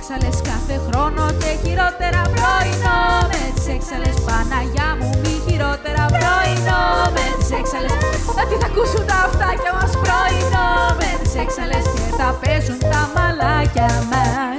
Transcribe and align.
έξαλες 0.00 0.40
κάθε 0.50 0.76
χρόνο 0.86 1.24
και 1.40 1.50
χειρότερα 1.62 2.22
πρωινό 2.36 3.00
Μες 3.30 3.52
τις 3.54 3.68
έξαλες 3.74 4.16
Παναγιά 4.26 4.88
μου 4.98 5.10
μη 5.22 5.34
χειρότερα 5.46 6.04
πρωινό 6.18 6.84
Μες 7.14 7.34
τις 7.38 7.50
έξαλες 7.60 7.92
να 8.36 8.42
τι 8.48 8.54
θα 8.62 8.66
ακούσουν 8.66 9.06
τα 9.06 9.14
αυτάκια 9.14 9.72
μας 9.72 9.92
πρωινό 10.02 10.68
Μες 10.98 11.18
τις 11.22 11.34
έξαλες 11.44 11.84
και 11.94 12.08
θα 12.18 12.38
παίζουν 12.42 12.78
τα 12.78 13.02
μαλάκια 13.14 13.90
μας 14.10 14.58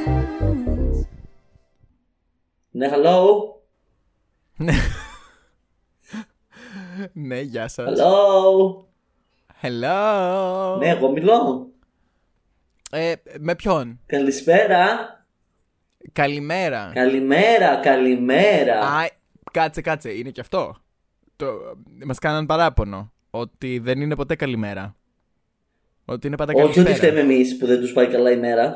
Ναι, 2.72 2.90
hello. 2.94 3.20
Ναι, 7.14 7.40
γεια 7.40 7.68
σας. 7.68 8.00
Hello. 8.00 8.86
Hello. 9.62 10.78
Ναι, 10.80 10.90
εγώ 10.90 11.12
μιλώ. 11.12 11.68
Ε, 12.92 13.14
με 13.40 13.56
ποιον; 13.56 14.00
Καλησπέρα. 14.06 15.21
Καλημέρα. 16.14 16.92
Καλημέρα, 16.94 17.76
καλημέρα. 17.76 18.80
Α, 18.80 19.08
κάτσε, 19.52 19.82
κάτσε. 19.82 20.12
Είναι 20.12 20.30
και 20.30 20.42
αυτό. 20.42 20.76
Το, 21.36 21.48
μας 22.06 22.20
κάναν 22.20 22.46
παράπονο. 22.46 23.12
Ότι 23.30 23.80
δεν 23.80 24.02
είναι 24.02 24.16
ποτέ 24.16 24.36
καλημέρα. 24.36 24.96
Ότι 26.06 26.28
είναι 26.28 26.36
πάντα 26.36 26.52
Όχι 26.56 26.62
καλησπέρα. 26.62 26.90
ότι 26.90 26.98
φταίμε 26.98 27.20
εμείς 27.20 27.58
που 27.58 27.66
δεν 27.66 27.80
τους 27.80 27.94
πάει 27.94 28.08
καλά 28.08 28.32
η 28.32 28.38
μέρα. 28.38 28.76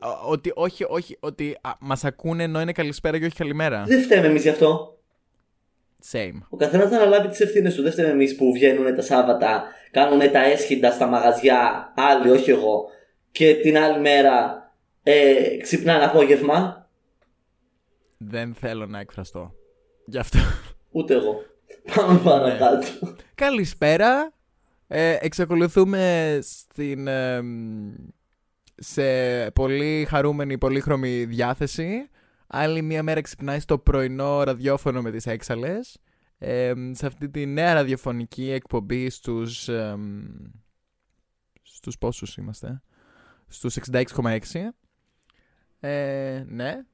Ο- 0.00 0.30
Ότι, 0.30 0.52
όχι, 0.54 0.84
όχι. 0.88 1.16
Ότι 1.20 1.56
α, 1.60 1.70
μας 1.80 2.04
ακούνε 2.04 2.42
ενώ 2.42 2.60
είναι 2.60 2.72
καλησπέρα 2.72 3.18
και 3.18 3.24
όχι 3.24 3.34
καλημέρα. 3.36 3.84
Δεν 3.86 4.02
φταίμε 4.02 4.26
εμείς 4.26 4.42
γι' 4.42 4.48
αυτό. 4.48 4.98
Same. 6.12 6.40
Ο 6.48 6.56
καθένας 6.56 6.88
θα 6.90 6.96
αναλάβει 6.96 7.28
τις 7.28 7.40
ευθύνες 7.40 7.74
του. 7.74 7.82
Δεν 7.82 7.92
φταίμε 7.92 8.08
εμείς 8.08 8.36
που 8.36 8.52
βγαίνουν 8.52 8.94
τα 8.94 9.02
Σάββατα, 9.02 9.64
κάνουν 9.90 10.30
τα 10.32 10.44
έσχυντα 10.44 10.90
στα 10.90 11.06
μαγαζιά. 11.06 11.92
Άλλοι, 11.96 12.30
όχι 12.30 12.50
εγώ. 12.50 12.84
Και 13.30 13.54
την 13.54 13.78
άλλη 13.78 14.00
μέρα 14.00 14.62
ε, 15.10 15.56
ξυπνάνε 15.56 16.04
απόγευμα. 16.04 16.88
Δεν 18.16 18.54
θέλω 18.54 18.86
να 18.86 18.98
εκφραστώ. 18.98 19.54
Γι' 20.04 20.18
αυτό. 20.18 20.38
Ούτε 20.90 21.14
εγώ. 21.14 21.42
Πάμε 21.94 22.18
παρακάτω. 22.18 22.86
Καλησπέρα. 23.34 24.32
Ε, 24.86 25.16
εξακολουθούμε 25.20 26.38
στην, 26.42 27.06
ε, 27.06 27.42
μ, 27.42 27.94
σε 28.76 29.50
πολύ 29.50 30.06
χαρούμενη, 30.08 30.58
πολύχρωμη 30.58 31.24
διάθεση. 31.24 32.08
Άλλη 32.46 32.82
μία 32.82 33.02
μέρα 33.02 33.20
ξυπνάει 33.20 33.60
στο 33.60 33.78
πρωινό 33.78 34.42
ραδιόφωνο 34.42 35.02
με 35.02 35.10
τις 35.10 35.26
έξαλες. 35.26 35.98
Ε, 36.38 36.74
μ, 36.76 36.92
σε 36.92 37.06
αυτή 37.06 37.28
τη 37.28 37.46
νέα 37.46 37.74
ραδιοφωνική 37.74 38.50
εκπομπή 38.50 39.10
στους... 39.10 39.68
ε, 39.68 39.96
μ, 39.96 40.20
στους 41.62 41.98
πόσους 41.98 42.36
είμαστε; 42.36 42.82
Στους 43.48 43.76
66,6. 43.92 44.38
Ε, 45.80 46.44
ναι, 46.48 46.84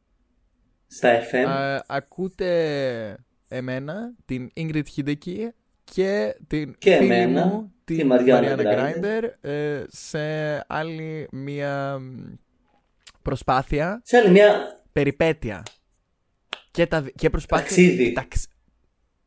Στα 0.87 1.21
FM. 1.33 1.47
Α, 1.49 1.85
ακούτε 1.87 3.17
εμένα, 3.49 4.13
την 4.25 4.51
Ingrid 4.57 4.83
Hideki 4.97 5.49
και 5.85 6.37
την 6.47 6.75
Και 6.79 6.97
φίλη 6.97 7.13
εμένα, 7.15 7.47
μου, 7.47 7.73
τη 7.85 7.97
την 7.97 8.07
Μαριάννα 8.07 8.49
Μαριάννα 8.57 8.73
Grinder. 8.73 8.77
Γκράιντερ, 8.77 9.25
ε, 9.41 9.85
σε 9.89 10.19
άλλη 10.67 11.29
μία 11.33 11.99
μ, 11.99 12.33
προσπάθεια, 13.23 14.01
Σε 14.05 14.17
άλλη 14.17 14.31
μια 14.31 14.83
περιπέτεια. 14.93 15.63
Και, 16.71 16.87
τα, 16.87 17.03
δι- 17.03 17.15
και 17.17 17.31
προσπάθεια... 17.31 17.65
Ταξίδι. 17.67 18.13
ταξ- 18.13 18.51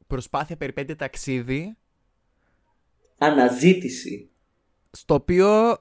προσπάθεια, 0.07 0.57
περιπέτεια, 0.57 0.95
ταξίδι, 0.95 1.77
αναζήτηση. 3.17 4.29
στο 4.91 5.13
οποίο 5.13 5.77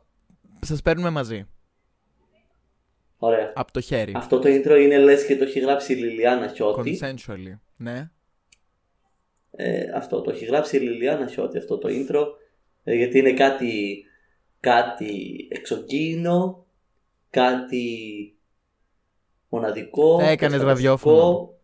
σας 0.60 0.82
παίρνουμε 0.82 1.10
μαζί, 1.10 1.47
Ωραία. 3.19 3.53
από 3.55 3.72
το 3.72 3.81
χέρι. 3.81 4.12
Αυτό 4.17 4.39
το 4.39 4.48
intro 4.48 4.81
είναι 4.81 4.99
λες 4.99 5.27
και 5.27 5.37
το 5.37 5.44
έχει 5.44 5.60
γράψει 5.60 5.93
η 5.93 5.97
Λιλιάνα 5.97 6.49
Χιώτη. 6.49 6.99
Consensually, 7.03 7.59
ναι. 7.77 8.10
Ε, 9.50 9.91
αυτό 9.94 10.21
το 10.21 10.31
έχει 10.31 10.44
γράψει 10.44 10.77
η 10.77 10.81
Λιλιάνα 10.81 11.27
Χιώτη 11.27 11.59
αυτό 11.59 11.78
το 11.78 11.88
intro. 11.91 12.25
ε, 12.84 12.94
γιατί 12.94 13.19
είναι 13.19 13.32
κάτι, 13.32 14.04
κάτι 14.60 15.37
εξωγήινο, 15.50 16.66
κάτι 17.31 17.84
μοναδικό. 19.48 20.15
Έκανες 20.15 20.38
καταστατικό, 20.38 20.66
ραδιόφωνο. 20.66 21.54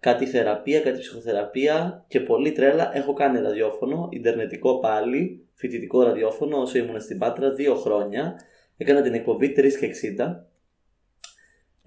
Κάτι 0.00 0.26
θεραπεία, 0.26 0.80
κάτι 0.80 0.98
ψυχοθεραπεία 0.98 2.04
και 2.08 2.20
πολύ 2.20 2.52
τρέλα. 2.52 2.96
Έχω 2.96 3.12
κάνει 3.12 3.40
ραδιόφωνο, 3.40 4.08
ιντερνετικό 4.10 4.78
πάλι, 4.78 5.46
φοιτητικό 5.54 6.02
ραδιόφωνο 6.02 6.60
όσο 6.60 6.78
ήμουν 6.78 7.00
στην 7.00 7.18
Πάτρα 7.18 7.50
δύο 7.50 7.74
χρόνια. 7.74 8.40
Έκανα 8.76 9.02
την 9.02 9.14
εκπομπή 9.14 9.54
3 9.56 9.72
και 9.80 9.90
60 10.18 10.48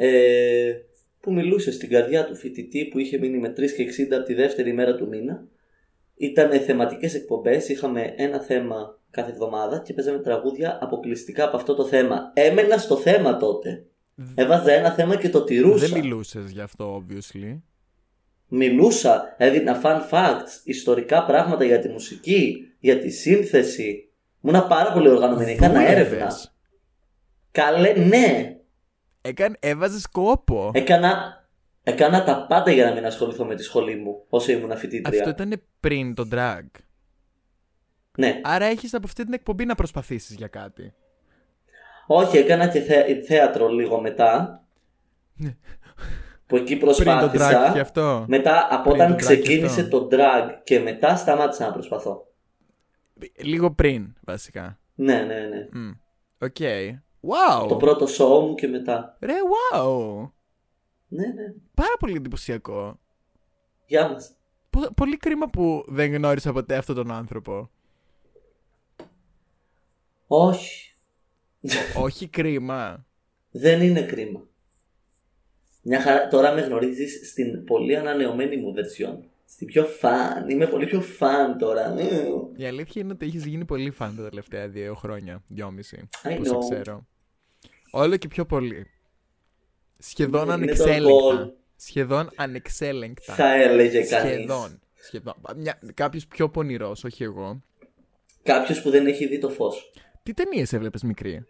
ε, 0.04 0.74
που 1.20 1.34
μιλούσε 1.34 1.72
στην 1.72 1.90
καρδιά 1.90 2.26
του 2.26 2.36
φοιτητή 2.36 2.86
που 2.86 3.00
είχε 3.00 3.18
μείνει 3.18 3.38
με 3.38 3.50
3 3.50 3.54
και 3.54 4.06
60 4.10 4.16
από 4.16 4.26
τη 4.26 4.34
δεύτερη 4.34 4.74
μέρα 4.74 4.96
του 4.96 5.08
μήνα. 5.08 5.44
Ήταν 6.16 6.60
θεματικές 6.60 7.14
εκπομπές, 7.14 7.70
είχαμε 7.70 8.14
ένα 8.18 8.40
θέμα 8.40 9.00
κάθε 9.12 9.32
εβδομάδα 9.32 9.82
και 9.86 9.94
παίζαμε 9.94 10.20
τραγούδια 10.20 10.78
αποκλειστικά 10.82 11.44
από 11.46 11.58
αυτό 11.58 11.76
το 11.76 11.86
θέμα. 11.86 12.32
Έμενα 12.34 12.78
στο 12.78 12.98
θέμα 12.98 13.38
τότε. 13.38 13.86
Έβαζα 14.36 14.72
ένα 14.72 14.92
θέμα 14.92 15.16
και 15.16 15.30
το 15.30 15.44
τηρούσα. 15.44 15.88
Δεν 15.88 16.00
μιλούσες 16.02 16.52
γι' 16.52 16.62
αυτό, 16.62 17.04
obviously. 17.04 17.60
Μιλούσα, 18.48 19.36
έδινα 19.38 19.82
fun 19.84 20.00
facts, 20.12 20.62
ιστορικά 20.64 21.26
πράγματα 21.26 21.64
για 21.64 21.80
τη 21.80 21.90
μουσική, 21.90 22.68
για 22.80 23.00
τη 23.00 23.10
σύνθεση. 23.10 24.10
Ήμουνα 24.42 24.68
πάρα 24.68 24.92
πολύ 24.92 25.10
οργανωμένη, 25.10 25.52
έκανα 25.52 25.74
Δούλευες. 25.74 25.96
έρευνα. 25.96 26.36
Καλέ, 27.52 27.94
ναι. 27.94 28.56
Έκανε, 29.22 29.56
έβαζες 29.60 30.08
κόπο. 30.08 30.72
Έκανα, 30.74 31.46
έκανα 31.84 32.24
τα 32.24 32.46
πάντα 32.48 32.72
για 32.72 32.86
να 32.86 32.94
μην 32.94 33.06
ασχοληθώ 33.06 33.46
με 33.46 33.56
τη 33.56 33.64
σχολή 33.64 33.96
μου 33.96 34.26
όσο 34.30 34.52
ήμουν 34.52 34.78
φοιτήτρια. 34.78 35.20
Αυτό 35.20 35.30
ήταν 35.44 35.62
πριν 35.80 36.14
το 36.16 36.28
drag. 36.32 36.62
Ναι. 38.18 38.40
Άρα 38.44 38.66
έχεις 38.66 38.94
από 38.94 39.06
αυτή 39.08 39.24
την 39.24 39.34
εκπομπή 39.34 39.66
να 39.66 39.76
προσπαθήσεις 39.76 40.36
για 40.36 40.48
κάτι. 40.48 40.94
Όχι, 42.08 42.38
έκανα 42.38 42.68
και 42.68 42.80
θε- 42.80 43.26
θέατρο 43.26 43.68
λίγο 43.68 44.02
μετά. 44.02 44.56
που 46.46 46.56
εκεί 46.56 46.74
Ναι. 46.74 46.80
Πριν 46.80 46.94
το 47.20 47.26
drag 47.26 47.30
προσπάθησα. 47.30 47.72
και 47.74 47.80
αυτό. 47.80 48.26
Μετά 48.28 48.68
από 48.72 48.90
Πριν 48.90 49.02
όταν 49.02 49.08
το 49.08 49.14
drag 49.14 49.18
και 49.18 49.24
ξεκίνησε 49.42 49.82
αυτό. 49.82 50.08
το 50.08 50.18
drag 50.18 50.50
και 50.64 50.80
μετά 50.80 51.16
σταμάτησα 51.16 51.66
να 51.66 51.74
προσπαθώ. 51.74 52.26
Λίγο 53.36 53.72
πριν, 53.72 54.14
βασικά. 54.26 54.80
Ναι, 54.96 55.14
ναι, 55.22 55.40
ναι. 55.40 55.68
Μμ. 55.80 55.92
Οκ. 56.42 56.56
Wow. 57.22 57.66
Το 57.68 57.76
πρώτο 57.76 58.06
show 58.06 58.48
μου 58.48 58.56
και 58.56 58.68
μετά. 58.68 59.18
Ρε, 59.20 59.34
wow. 59.74 60.30
Ναι, 61.08 61.26
ναι. 61.28 61.54
Πάρα 61.74 61.94
πολύ 62.00 62.16
εντυπωσιακό. 62.16 63.00
Γεια 63.86 64.10
μας. 64.10 64.36
Πο- 64.70 64.94
πολύ 64.96 65.18
κρίμα 65.18 65.50
που 65.50 65.86
δεν 65.88 66.14
γνώρισα 66.14 66.54
ποτέ 66.54 66.76
αυτόν 66.76 66.96
τον 66.96 67.12
άνθρωπο. 67.12 67.70
Όχι. 70.28 70.96
Όχι 71.98 72.28
κρίμα. 72.28 73.06
Δεν 73.52 73.82
είναι 73.82 74.02
κρίμα. 74.02 74.48
Μια 75.82 76.02
χαρά, 76.02 76.28
τώρα 76.28 76.52
με 76.54 76.62
γνωρίζεις 76.62 77.30
στην 77.30 77.64
πολύ 77.66 77.98
ανανεωμένη 77.98 78.58
μου 78.58 78.74
βερσιόν. 78.74 79.24
Στην 79.52 79.68
πιο 79.68 79.86
φαν. 79.86 80.50
Είμαι 80.50 80.68
πολύ 80.68 80.86
πιο 80.86 81.02
φαν 81.02 81.58
τώρα. 81.58 81.96
Η 82.56 82.66
αλήθεια 82.66 83.02
είναι 83.02 83.12
ότι 83.12 83.26
έχεις 83.26 83.46
γίνει 83.46 83.66
πολύ 83.66 83.92
φαν 83.92 84.16
τα 84.16 84.24
τελευταία 84.30 84.68
δύο 84.68 84.94
χρόνια. 84.96 85.44
Δυόμιση. 85.48 86.10
I 86.24 86.36
Που 86.38 86.46
σε 86.46 86.52
know. 86.56 86.60
ξέρω. 86.60 87.08
Όλο 87.92 88.18
και 88.18 88.28
πιο 88.28 88.46
πολύ. 88.46 88.88
Σχεδόν 90.00 90.42
Είναι 90.42 90.46
το 90.48 90.54
ανεξέλεγκτα. 90.54 91.46
goal. 91.46 91.52
Σχεδόν 91.76 92.30
ανεξέλεγκτα. 92.36 93.34
Θα 93.34 93.54
έλεγε 93.54 94.04
κανείς. 94.04 94.34
Σχεδόν. 94.34 94.80
Σχεδόν. 94.94 95.34
Μια, 95.56 95.80
κάποιος 95.94 96.28
πιο 96.28 96.50
πονηρός, 96.50 97.04
όχι 97.04 97.24
εγώ. 97.24 97.62
Κάποιος 98.44 98.82
που 98.82 98.90
δεν 98.90 99.08
έχει 99.08 99.28
δει 99.28 99.40
το 99.40 99.50
φως. 99.50 99.92
Τι 100.24 100.34
ταινίες 100.34 100.74
έβλεπες 100.74 101.04
μικρή; 101.04 101.46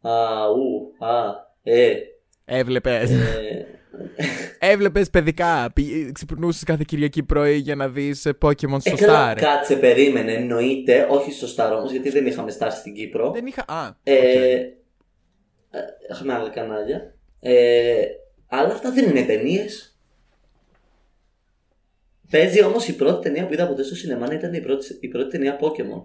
Α, 0.00 0.46
ου, 0.50 0.94
α, 1.06 1.30
ε, 1.62 1.94
Έβλεπες. 2.44 3.10
ε, 3.10 3.66
Έβλεπες 4.58 5.10
παιδικά. 5.10 5.72
Ξυπνούσες 6.12 6.62
κάθε 6.62 6.82
Κυριακή 6.86 7.22
πρωί 7.22 7.56
για 7.56 7.74
να 7.74 7.88
δεις 7.88 8.28
Pokémon 8.40 8.76
στο 8.80 8.90
Έκανα, 8.92 9.32
Star. 9.32 9.36
κάτσε, 9.40 9.76
περίμενε, 9.76 10.32
εννοείται, 10.32 11.06
όχι 11.10 11.32
στο 11.32 11.46
Star 11.56 11.76
όμως, 11.78 11.90
γιατί 11.90 12.10
δεν 12.10 12.26
είχαμε 12.26 12.54
Star 12.58 12.68
στην 12.70 12.94
Κύπρο. 12.94 13.30
Δεν 13.30 13.46
είχα. 13.46 13.64
Α, 13.68 13.94
Ε, 14.02 14.14
οκ. 14.16 14.24
ε, 15.70 15.80
Έχουμε 16.10 16.32
άλλα 16.34 16.48
κανάλια. 16.48 17.14
Ε, 17.40 18.02
αλλά 18.46 18.72
αυτά 18.72 18.92
δεν 18.92 19.08
είναι 19.08 19.22
ταινίες. 19.22 19.86
Παίζει 22.30 22.64
όμως 22.64 22.88
η 22.88 22.96
πρώτη 22.96 23.22
ταινία 23.22 23.46
που 23.46 23.52
είδα 23.52 23.66
ποτέ 23.68 23.82
στο 23.82 23.94
σινεμά 23.94 24.32
ήταν 24.32 24.54
η 24.54 24.60
πρώτη, 24.60 24.98
η 25.00 25.08
πρώτη 25.08 25.30
ταινία 25.30 25.58
Pokémon. 25.60 26.02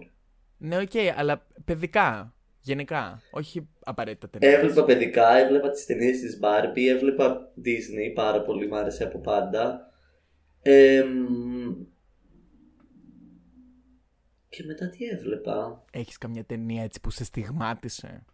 Ναι, 0.58 0.76
οκ, 0.76 0.90
αλλά 1.16 1.46
παιδικά. 1.64 2.34
Γενικά, 2.60 3.22
όχι 3.30 3.68
απαραίτητα 3.84 4.28
ταινίες. 4.28 4.58
Έβλεπα 4.58 4.84
παιδικά, 4.84 5.36
έβλεπα 5.36 5.70
τις 5.70 5.86
ταινίες 5.86 6.20
της 6.20 6.38
Barbie, 6.42 6.86
έβλεπα 6.88 7.52
Disney 7.64 8.12
πάρα 8.14 8.42
πολύ, 8.42 8.66
μου 8.66 8.76
άρεσε 8.76 9.04
από 9.04 9.18
πάντα. 9.18 9.92
Και 14.48 14.64
μετά 14.64 14.88
τι 14.88 15.04
έβλεπα; 15.04 15.84
Έχεις 15.90 16.18
καμιά 16.18 16.44
ταινία 16.44 16.82
έτσι 16.82 17.00
που 17.00 17.10
σε 17.10 17.24
στιγμάτισε; 17.24 18.24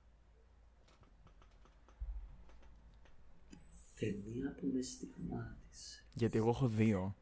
Ταινία 3.98 4.54
που 4.60 4.70
με 4.72 4.82
στιγμάτισε. 4.82 6.04
Γιατί 6.12 6.38
εγώ 6.38 6.48
έχω 6.48 6.68
δύο 6.68 7.16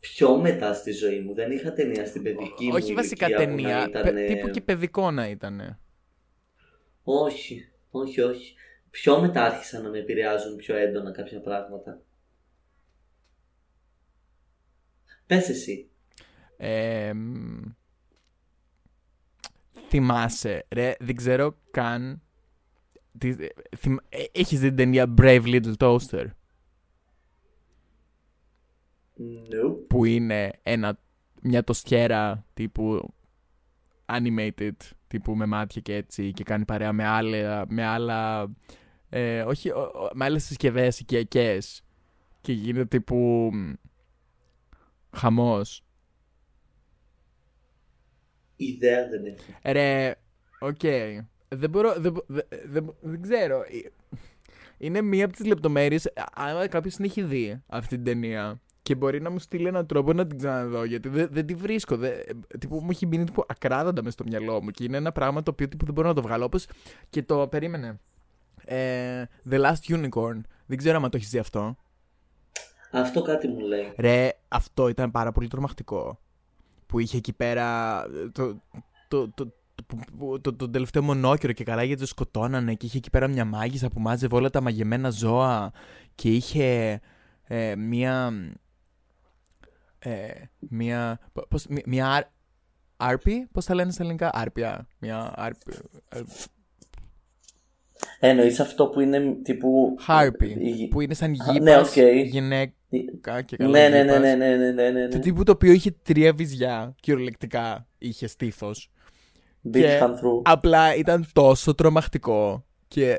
πιο 0.00 0.36
μετά 0.36 0.74
στη 0.74 0.92
ζωή 0.92 1.20
μου. 1.20 1.34
Δεν 1.34 1.50
είχα 1.50 1.72
ταινία 1.72 2.06
στην 2.06 2.22
παιδική 2.22 2.64
Ό, 2.64 2.68
μου. 2.68 2.74
Όχι 2.74 2.94
βασικά 2.94 3.26
ταινία. 3.26 3.86
Ήτανε... 3.88 4.26
Τύπου 4.26 4.48
και 4.48 4.60
παιδικό 4.60 5.10
να 5.10 5.28
ήταν. 5.28 5.78
Όχι, 7.02 7.68
όχι, 7.90 8.20
όχι. 8.20 8.54
Πιο 8.90 9.20
μετά 9.20 9.44
άρχισαν 9.44 9.82
να 9.82 9.88
με 9.90 9.98
επηρεάζουν 9.98 10.56
πιο 10.56 10.76
έντονα 10.76 11.10
κάποια 11.12 11.40
πράγματα. 11.40 12.02
Πες 15.26 15.48
εσύ. 15.48 15.90
Ε, 16.56 17.12
μ, 17.14 17.60
θυμάσαι, 19.88 20.66
ρε, 20.68 20.94
δεν 21.00 21.14
ξέρω 21.16 21.56
καν. 21.70 22.22
τι- 23.18 23.44
ε, 23.44 23.48
θυμ- 23.76 24.04
ε, 24.08 24.24
Έχεις 24.32 24.60
δει 24.60 24.66
την 24.68 24.76
ταινία 24.76 25.14
Brave 25.18 25.44
Little 25.44 25.76
Toaster; 25.76 26.26
No. 29.18 29.76
που 29.88 30.04
είναι 30.04 30.50
ένα, 30.62 30.98
μια 31.42 31.64
τοστιέρα 31.64 32.46
τύπου 32.54 33.14
animated 34.06 34.72
τύπου 35.10 35.36
με 35.36 35.46
μάτια 35.46 35.80
και 35.80 35.94
έτσι 35.94 36.32
και 36.32 36.42
κάνει 36.44 36.64
παρέα 36.64 36.92
με 36.92 37.06
άλλα, 37.06 37.64
με 37.68 37.84
άλλα 37.84 38.48
ε, 39.08 39.42
όχι, 39.42 39.70
ο- 39.70 39.80
ο- 39.80 40.10
με 40.14 40.24
άλλες 40.24 40.44
συσκευές 40.44 41.00
οικιακές 41.00 41.82
και 42.40 42.52
γίνεται 42.52 42.84
τύπου 42.84 43.50
μ, 43.52 43.72
χαμός 45.16 45.84
Ιδέα 48.56 49.08
δεν 49.08 49.24
έχω. 49.24 49.42
Ρε, 49.64 50.14
οκ. 50.60 50.80
Δεν 51.48 51.70
μπορώ. 51.70 51.94
Δεν, 52.00 52.12
μπο- 52.12 52.24
δε- 52.26 52.42
δεν, 52.66 52.94
δεν 53.00 53.22
ξέρω. 53.22 53.60
Ε, 53.62 53.90
Είναι 54.78 55.00
μία 55.02 55.24
από 55.24 55.34
τις 55.36 55.46
λεπτομέρειες. 55.46 56.12
Αν 56.34 56.68
κάποιος 56.68 56.94
την 56.94 57.04
έχει 57.04 57.22
δει 57.22 57.62
αυτή 57.66 57.94
την 57.94 58.04
ταινία 58.04 58.60
και 58.82 58.94
μπορεί 58.94 59.20
να 59.20 59.30
μου 59.30 59.38
στείλει 59.38 59.66
έναν 59.66 59.86
τρόπο 59.86 60.12
να 60.12 60.26
την 60.26 60.38
ξαναδώ, 60.38 60.84
γιατί 60.84 61.08
δεν, 61.08 61.28
δεν 61.30 61.46
τη 61.46 61.54
βρίσκω. 61.54 61.96
Δεν, 61.96 62.12
τύπου, 62.58 62.80
μου 62.82 62.90
έχει 62.90 63.06
μείνει 63.06 63.24
τύπου 63.24 63.44
ακράδαντα 63.48 64.02
μες 64.02 64.12
στο 64.12 64.24
μυαλό 64.26 64.62
μου 64.62 64.70
και 64.70 64.84
είναι 64.84 64.96
ένα 64.96 65.12
πράγμα 65.12 65.42
το 65.42 65.50
οποίο 65.50 65.68
τύπου, 65.68 65.84
δεν 65.84 65.94
μπορώ 65.94 66.08
να 66.08 66.14
το 66.14 66.22
βγάλω. 66.22 66.44
Όπως 66.44 66.66
και 67.10 67.22
το 67.22 67.46
περίμενε. 67.48 68.00
Ε, 68.64 69.24
The 69.50 69.60
Last 69.60 69.94
Unicorn. 69.94 70.40
Δεν 70.66 70.78
ξέρω 70.78 70.96
αν 70.96 71.10
το 71.10 71.16
έχεις 71.16 71.30
δει 71.30 71.38
αυτό. 71.38 71.76
Αυτό 72.92 73.22
κάτι 73.22 73.48
μου 73.48 73.58
λέει. 73.58 73.92
Ρε, 73.96 74.30
αυτό 74.48 74.88
ήταν 74.88 75.10
πάρα 75.10 75.32
πολύ 75.32 75.48
τρομακτικό. 75.48 76.18
Που 76.86 76.98
είχε 76.98 77.16
εκεί 77.16 77.32
πέρα 77.32 78.02
το, 78.32 78.62
το, 79.08 79.28
το, 79.28 79.52
το, 79.74 79.84
που- 80.18 80.40
το, 80.40 80.54
το 80.54 80.70
τελευταίο 80.70 81.02
μονόκερο 81.02 81.52
και 81.52 81.64
καλά 81.64 81.82
γιατί 81.82 82.00
το 82.00 82.06
σκοτώνανε 82.06 82.74
και 82.74 82.86
είχε 82.86 82.96
εκεί 82.96 83.10
πέρα 83.10 83.28
μια 83.28 83.44
μάγισσα 83.44 83.88
που 83.88 84.00
μάζευε 84.00 84.36
όλα 84.36 84.50
τα 84.50 84.60
μαγεμένα 84.60 85.10
ζώα 85.10 85.72
και 86.14 86.34
είχε 86.34 87.00
ε, 87.44 87.76
μία 87.76 88.32
ε, 90.02 90.28
μία 90.58 91.18
πο- 91.32 91.46
πώς, 91.48 91.66
μία, 91.66 91.82
μία 91.86 92.06
άρ- 92.08 92.30
άρπη, 92.96 93.48
πώς 93.52 93.64
τα 93.64 93.74
λένε 93.74 93.90
στα 93.90 94.02
ελληνικά, 94.02 94.30
άρπια, 94.32 94.86
μία 94.98 95.32
άρπη, 95.36 95.72
ε, 96.08 96.20
Εννοείς 98.22 98.60
αυτό 98.60 98.86
που 98.86 99.00
είναι 99.00 99.34
τύπου... 99.42 99.96
harpy, 100.00 100.46
η- 100.46 100.88
που 100.88 101.00
είναι 101.00 101.14
σαν 101.14 101.30
Α, 101.40 101.52
ναι, 101.52 101.70
γύπας, 101.70 101.96
οκ. 101.96 102.02
γυναίκα 102.24 103.42
και 103.44 103.56
καλά 103.56 103.70
Ναι, 103.70 103.88
ναι, 103.88 104.02
ναι, 104.02 104.02
γήπας. 104.02 104.20
ναι, 104.20 104.34
ναι, 104.34 104.56
ναι, 104.56 104.70
ναι, 104.72 104.90
ναι. 104.90 105.08
Το 105.08 105.18
τύπου 105.18 105.42
το 105.42 105.52
οποίο 105.52 105.72
είχε 105.72 105.90
τρία 106.02 106.32
βυζιά, 106.34 106.94
κυριολεκτικά 107.00 107.86
είχε 107.98 108.26
στήθος. 108.26 108.90
Big 109.66 109.70
και- 109.72 109.98
hand 110.02 110.10
through. 110.14 110.42
Απλά 110.42 110.94
ήταν 110.94 111.26
τόσο 111.32 111.74
τρομακτικό. 111.74 112.64
Και 112.94 113.18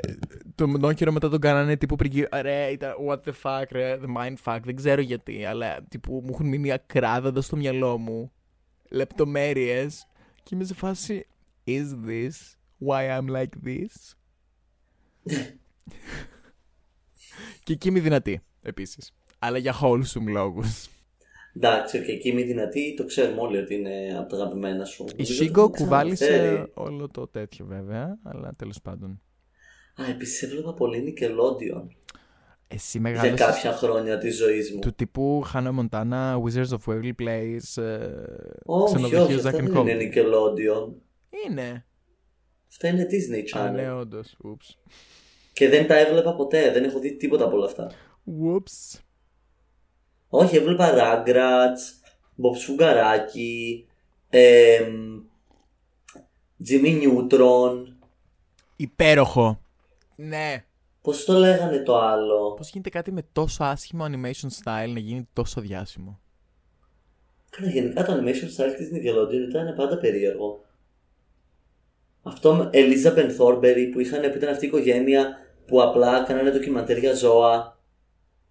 το 0.55 0.67
μονόκυρο 0.67 1.11
μετά 1.11 1.29
τον 1.29 1.39
κάνανε 1.39 1.77
τύπου 1.77 1.95
πριν 1.95 2.11
γύρω- 2.11 2.27
Ρε, 2.41 2.67
ήταν 2.71 2.93
what 3.09 3.19
the 3.23 3.31
fuck, 3.43 3.63
ρε, 3.71 3.97
the 4.01 4.17
mind 4.17 4.35
fuck. 4.43 4.59
Δεν 4.63 4.75
ξέρω 4.75 5.01
γιατί, 5.01 5.45
αλλά 5.45 5.83
τύπου 5.89 6.21
μου 6.23 6.29
έχουν 6.33 6.47
μείνει 6.47 6.71
ακράδαντα 6.71 7.41
στο 7.41 7.55
μυαλό 7.55 7.97
μου. 7.97 8.31
Λεπτομέρειες. 8.89 10.05
Και 10.43 10.55
είμαι 10.55 10.63
σε 10.63 10.73
φάση, 10.73 11.27
is 11.67 11.85
this 12.07 12.55
why 12.87 13.19
I'm 13.19 13.29
like 13.29 13.67
this? 13.67 14.13
και 17.63 17.73
εκεί 17.73 17.87
είμαι 17.87 17.99
δυνατή, 17.99 18.41
επίσης. 18.61 19.11
Αλλά 19.39 19.57
για 19.57 19.75
wholesome 19.81 20.27
λόγους. 20.27 20.87
Εντάξει, 21.55 21.97
οκ, 21.97 22.03
και 22.03 22.29
είμαι 22.29 22.41
δυνατή, 22.43 22.93
το 22.97 23.05
ξέρουμε 23.05 23.41
όλοι 23.41 23.57
ότι 23.57 23.75
είναι 23.75 24.15
από 24.17 24.29
τα 24.29 24.35
αγαπημένα 24.35 24.85
σου. 24.85 25.03
Η 25.03 25.05
Νομίζω 25.11 25.33
το 25.37 25.43
Σίγκο 25.43 25.61
έχουμε 25.61 25.77
κουβάλισε 25.77 26.25
ξαναφέρει. 26.25 26.71
όλο 26.73 27.07
το 27.09 27.27
τέτοιο 27.27 27.65
βέβαια, 27.65 28.17
αλλά 28.23 28.53
τέλος 28.57 28.81
πάντων. 28.81 29.21
Α, 29.95 30.09
επίσης 30.09 30.41
έβλεπα 30.43 30.73
πολύ 30.73 31.03
Nickelodeon 31.17 31.87
Εσύ 32.67 32.99
για 32.99 33.01
μεγάλωσες 33.01 33.39
κάποια 33.45 33.71
χρόνια 33.77 34.17
της 34.17 34.37
ζωής 34.37 34.71
μου. 34.73 34.79
του 34.79 34.93
τύπου 34.93 35.43
Hannah 35.53 35.79
Montana, 35.79 36.41
Wizards 36.43 36.69
of 36.69 36.79
Waverly 36.85 37.11
Place, 37.21 37.81
ε, 37.83 38.07
Όχι, 38.65 38.85
ξενοδοχείο 38.95 39.23
όχι, 39.23 39.33
Zack 39.33 39.45
αυτά 39.45 39.49
and 39.59 39.69
δεν 39.69 39.73
Cody. 39.77 39.87
είναι 39.89 40.09
Nickelodeon. 40.13 40.91
Είναι. 41.49 41.85
Αυτά 42.69 42.87
είναι 42.87 43.07
Disney 43.09 43.57
Α, 43.59 43.69
Channel. 43.69 43.73
ναι, 43.73 43.91
όντως. 43.91 44.37
Oops. 44.43 44.75
Και 45.53 45.69
δεν 45.69 45.87
τα 45.87 45.97
έβλεπα 45.97 46.35
ποτέ, 46.35 46.71
δεν 46.71 46.83
έχω 46.83 46.99
δει 46.99 47.15
τίποτα 47.15 47.43
από 47.45 47.55
όλα 47.55 47.65
αυτά. 47.65 47.91
Whoops. 48.41 48.99
Όχι, 50.29 50.55
έβλεπα 50.55 50.93
Rugrats, 50.95 52.07
Bob 52.41 52.55
Σφουγγαράκι, 52.57 53.85
εμ, 54.29 55.21
Jimmy 56.69 57.01
Neutron. 57.03 57.83
Υπέροχο. 58.75 59.61
Ναι. 60.27 60.65
Πώς 61.01 61.25
το 61.25 61.33
λέγανε 61.33 61.83
το 61.83 61.97
άλλο; 61.97 62.53
Πώς 62.53 62.69
γίνεται 62.69 62.89
κάτι 62.89 63.11
με 63.11 63.23
τόσο 63.31 63.63
άσχημο 63.63 64.05
animation 64.05 64.47
style 64.63 64.89
να 64.93 64.99
γίνει 64.99 65.27
τόσο 65.33 65.61
διάσημο; 65.61 66.19
Καλά, 67.49 67.69
γενικά 67.69 68.05
το 68.05 68.13
animation 68.13 68.61
style 68.61 68.73
της 68.77 68.89
Nickelodeon 68.93 69.49
ήταν 69.49 69.75
πάντα 69.75 69.97
περίεργο. 69.97 70.65
Αυτό 72.21 72.55
με 72.55 72.69
Elizabeth 72.73 73.37
Thornberry 73.37 73.89
που, 73.91 73.99
είχαν, 73.99 74.21
που 74.31 74.37
ήταν 74.37 74.49
αυτή 74.49 74.65
η 74.65 74.67
οικογένεια 74.67 75.37
που 75.65 75.81
απλά 75.81 76.23
κάνανε 76.23 76.51
ντοκιμαντέρ 76.51 76.97
για 76.97 77.13
ζώα. 77.13 77.79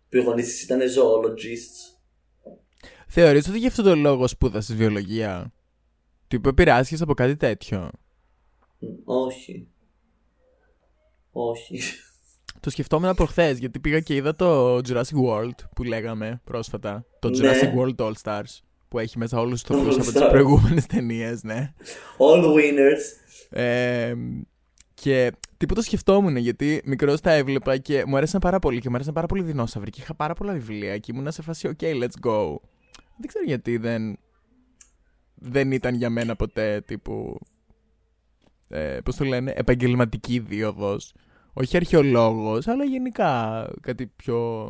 Που 0.09 0.17
οι 0.17 0.21
γονείς 0.21 0.45
της 0.47 0.63
ήταν 0.63 0.81
zoologists. 0.81 1.99
Θεωρείς 3.07 3.49
ότι 3.49 3.59
γι' 3.59 3.67
αυτόν 3.67 3.85
τον 3.85 4.01
λόγο 4.01 4.27
σπούδασες 4.27 4.77
βιολογία; 4.77 5.53
Τύπου 6.29 6.49
επηρεάστηκες 6.49 7.03
από 7.03 7.15
κάτι 7.15 7.37
τέτοιο. 7.37 7.91
Μ, 8.79 8.87
Όχι. 9.05 9.69
Όχι. 11.33 11.81
Το 12.61 12.71
σκεφτόμουν 12.71 13.15
προχθές 13.15 13.59
γιατί 13.59 13.81
πήγα 13.81 14.01
και 14.01 14.15
είδα 14.15 14.37
το 14.37 14.77
Jurassic 14.77 15.25
World 15.27 15.55
που 15.75 15.83
λέγαμε 15.83 16.41
πρόσφατα. 16.45 17.05
Το 17.19 17.29
Ναι. 17.29 17.37
Jurassic 17.39 17.79
World 17.79 17.97
All 17.97 18.13
Stars 18.23 18.59
που 18.89 18.99
έχει 18.99 19.19
μέσα 19.19 19.41
όλους 19.41 19.63
τους 19.63 19.77
All 19.77 19.81
ηθοποιούς 19.81 19.97
από 20.03 20.13
τις 20.13 20.23
Stars. 20.23 20.29
προηγούμενες 20.31 20.87
ταινίες, 20.87 21.43
ναι. 21.43 21.73
All 22.19 22.45
winners. 22.45 23.03
Ε, 23.59 24.15
και 24.95 25.33
τίποτα 25.57 25.83
σκεφτόμουν 25.83 26.37
γιατί 26.37 26.83
μικρός 26.85 27.21
τα 27.21 27.33
έβλεπα 27.33 27.77
και 27.79 28.05
μου 28.07 28.17
άρεσαν 28.17 28.41
πάρα 28.41 28.59
πολύ 28.59 28.81
και 28.81 28.89
μου 28.89 28.95
άρεσαν 28.95 29.15
πάρα 29.15 29.27
πολύ 29.27 29.43
δεινόσαυροι 29.43 29.91
και 29.91 30.01
είχα 30.01 30.15
πάρα 30.15 30.35
πολλά 30.35 30.53
βιβλία 30.53 30.99
και 30.99 31.13
ήμουν 31.15 31.33
σε 31.33 31.43
φάση 31.43 31.71
OK, 31.79 31.83
let's 31.85 32.27
go. 32.27 32.55
Δεν 33.17 33.27
ξέρω 33.27 33.45
γιατί 33.47 33.77
δεν, 33.77 34.19
δεν 35.35 35.73
ήταν 35.73 35.95
για 35.95 36.11
μένα 36.11 36.37
ποτέ 36.37 36.81
τύπου, 36.87 37.39
ε, 38.71 38.99
πώς 39.05 39.17
το 39.17 39.25
λένε, 39.25 39.53
επαγγελματική 39.57 40.39
δίωδος. 40.39 41.13
Όχι 41.53 41.77
αρχαιολόγος, 41.77 42.67
αλλά 42.69 42.85
γενικά 42.85 43.67
κάτι 43.81 44.07
πιο... 44.17 44.69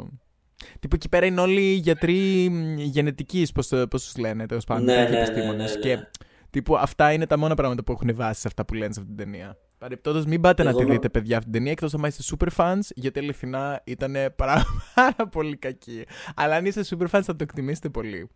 Τύπου 0.81 0.95
εκεί 0.95 1.09
πέρα 1.09 1.27
είναι 1.27 1.41
όλοι 1.41 1.61
οι 1.61 1.75
γιατροί 1.75 2.49
μ, 2.51 2.79
γενετικής, 2.79 3.53
πώς, 3.53 3.69
το- 3.69 3.89
πώς 3.89 4.05
τους 4.05 4.17
λένε, 4.17 4.47
τέλος 4.47 4.65
πάντων, 4.65 4.85
Ναι, 4.85 4.95
κάποιοι 4.95 5.11
ναι, 5.11 5.17
ναι, 5.17 5.23
επιστήμονες. 5.25 5.71
ναι, 5.77 5.79
ναι. 5.95 5.97
Και 5.97 6.07
Τύπου 6.51 6.77
αυτά 6.77 7.13
είναι 7.13 7.27
τα 7.27 7.39
μόνα 7.39 7.55
πράγματα 7.55 7.83
που 7.85 7.93
έχουν 7.93 8.15
βάσει 8.15 8.41
σε 8.41 8.47
αυτά 8.49 8.65
που 8.65 8.75
λένε 8.75 8.93
σε 8.93 9.01
αυτή 9.01 9.15
την 9.15 9.25
ταινία. 9.25 9.57
Παρεπτόντως, 9.79 10.25
μην 10.27 10.41
πάτε 10.41 10.63
να 10.63 10.69
Εγώ 10.71 10.79
τη 10.79 10.85
νο- 10.85 10.93
δείτε, 10.93 11.09
παιδιά, 11.09 11.37
αυτή 11.37 11.51
την 11.51 11.59
ταινία 11.59 11.73
εκτός 11.73 11.95
αν 11.95 12.03
είστε 12.05 12.37
super 12.37 12.49
fans, 12.57 12.81
γιατί 12.95 13.19
αληθινά 13.19 13.81
ήταν 13.85 14.15
πάρα, 14.37 14.65
πάρα 14.95 15.29
πολύ 15.29 15.57
κακή. 15.57 16.05
Αλλά 16.35 16.55
αν 16.55 16.65
είστε 16.65 16.85
super 16.91 17.05
fans, 17.07 17.21
θα 17.23 17.37
το 17.37 17.43
εκτιμήσετε 17.43 17.89
πολύ. 17.89 18.29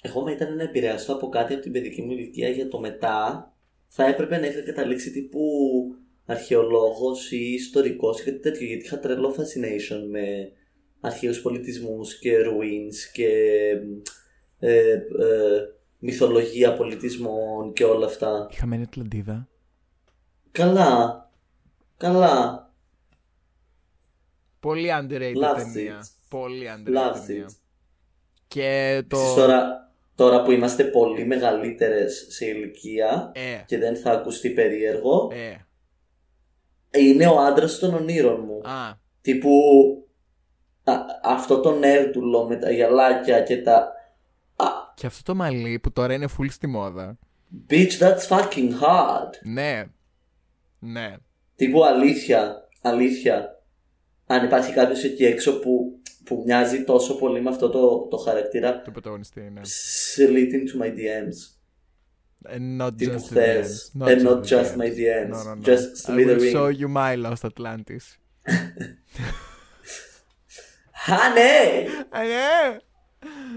Εγώ 0.00 0.22
με 0.22 0.32
ήταν 0.32 0.56
να 0.56 0.62
επηρεαστώ 0.62 1.14
από 1.14 1.28
κάτι 1.28 1.52
από 1.52 1.62
την 1.62 1.72
παιδική 1.72 2.02
μου 2.02 2.10
ηλικία 2.12 2.48
για 2.48 2.68
το 2.68 2.80
μετά. 2.80 3.52
Θα 3.92 4.06
έπρεπε 4.06 4.38
να 4.38 4.46
είχα 4.46 4.60
καταλήξει 4.62 5.10
τύπου 5.10 5.40
αρχαιολόγος 6.26 7.30
ή 7.30 7.52
ιστορικός 7.52 8.20
ή 8.20 8.24
κάτι 8.24 8.38
τέτοιο 8.38 8.66
γιατί 8.66 8.84
είχα 8.84 8.98
τρελό 8.98 9.34
fascination 9.38 10.02
με 10.10 10.52
αρχαίους 11.00 11.40
πολιτισμούς 11.42 12.18
και 12.18 12.36
ruins 12.46 12.94
και 13.12 13.28
ε, 14.58 14.92
ε, 14.92 15.00
μυθολογία 15.98 16.72
πολιτισμών 16.74 17.72
και 17.72 17.84
όλα 17.84 18.06
αυτά. 18.06 18.48
Η 18.50 18.54
χαμένη 18.54 18.82
Ατλαντίδα. 18.82 19.48
Καλά. 20.50 21.30
Καλά. 21.96 22.64
Πολύ 24.60 24.88
underrated 24.92 25.34
Loves 25.36 25.72
ταινία. 25.72 25.98
it. 26.00 26.06
Πολύ 26.28 26.66
underrated 26.76 26.96
Loves 27.14 27.26
ταινία. 27.26 27.46
it. 27.48 27.52
Και 28.48 29.02
το. 29.08 29.18
Εσείς 29.18 29.34
τώρα, 29.34 29.89
τώρα 30.20 30.42
που 30.42 30.50
είμαστε 30.50 30.84
πολύ 30.84 31.26
μεγαλύτερες 31.26 32.26
σε 32.28 32.46
ηλικία 32.46 33.32
Ε, 33.34 33.62
και 33.66 33.78
δεν 33.78 33.96
θα 33.96 34.10
ακουστεί 34.10 34.50
περίεργο, 34.50 35.30
ε. 35.32 35.56
είναι 36.98 37.26
ο 37.26 37.38
άντρας 37.38 37.78
των 37.78 37.94
ονείρων 37.94 38.40
μου. 38.44 38.68
Α, 38.70 38.98
Τύπου 39.20 39.50
α, 40.84 40.92
αυτό 41.24 41.60
το 41.60 41.78
νέρτουλο 41.78 42.46
με 42.46 42.56
τα 42.56 42.70
γυαλάκια 42.70 43.40
και 43.40 43.62
τα... 43.62 43.92
Α, 44.56 44.66
Και 44.94 45.06
αυτό 45.06 45.22
το 45.22 45.34
μαλλί 45.34 45.78
που 45.78 45.92
τώρα 45.92 46.14
είναι 46.14 46.28
full 46.38 46.50
στη 46.50 46.66
μόδα. 46.66 47.18
bitch, 47.70 47.98
that's 47.98 48.26
fucking 48.28 48.70
hard. 48.80 49.30
Ναι. 49.42 49.84
Ναι. 50.78 51.14
Τύπου 51.56 51.84
αλήθεια, 51.84 52.68
αλήθεια. 52.82 53.62
Αν 54.26 54.44
υπάρχει 54.44 54.72
κάποιος 54.72 55.04
εκεί 55.04 55.24
έξω 55.24 55.58
που, 55.58 55.99
που 56.24 56.42
μοιάζει 56.46 56.84
τόσο 56.84 57.14
πολύ 57.18 57.40
με 57.40 57.48
αυτό 57.50 57.68
το, 57.70 58.06
το 58.10 58.16
χαρακτήρα, 58.16 58.82
Το 58.82 58.90
πρωταγωνιστή 58.90 59.40
είναι. 59.40 59.60
slid 60.16 60.52
into 60.54 60.82
my 60.82 60.88
DMs. 60.88 61.54
And 62.54 62.80
not 62.82 62.90
Τύπου 62.96 63.12
just 63.14 63.16
the 63.16 63.26
χθες. 63.30 63.92
DMs. 63.98 64.08
And 64.08 64.22
not 64.26 64.40
the 64.42 64.48
just 64.48 64.72
DMs. 64.72 64.76
my 64.76 64.88
DMs. 64.88 65.30
No, 65.30 65.44
no, 65.44 65.54
no. 65.54 65.68
Just 65.68 66.10
I 66.10 66.14
will 66.16 66.38
slithering. 66.38 66.52
show 66.54 66.68
you 66.80 66.88
my 66.96 67.16
Lost 67.26 67.44
Atlantis. 67.50 68.04
Α, 71.06 71.32
ναι! 71.34 71.84
Α, 72.10 72.22
ναι! 72.22 72.76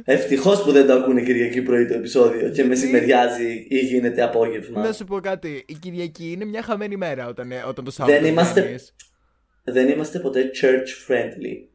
Ευτυχώς 0.03 0.63
που 0.63 0.71
δεν 0.71 0.87
το 0.87 0.93
ακούνε 0.93 1.21
Κυριακή 1.23 1.61
πρωί 1.61 1.85
το 1.87 1.93
επεισόδιο 1.93 2.49
και 2.49 2.63
μεσημεριάζει 2.63 3.65
ή 3.69 3.77
γίνεται 3.79 4.21
απόγευμα. 4.23 4.81
Να 4.81 4.91
σου 4.93 5.05
πω 5.05 5.19
κάτι. 5.19 5.63
Η 5.67 5.73
Κυριακή 5.73 6.31
είναι 6.31 6.45
μια 6.45 6.61
χαμένη 6.63 6.95
μέρα 6.97 7.27
όταν, 7.27 7.51
ε, 7.51 7.55
όταν 7.55 7.73
το 7.75 7.81
Δεν 7.83 7.91
Σάββατο 7.91 8.25
είμαστε- 8.27 8.61
βγαίνεις. 8.63 8.95
Δεν 9.63 9.89
είμαστε 9.89 10.19
ποτέ 10.19 10.51
church 10.61 11.11
friendly. 11.11 11.67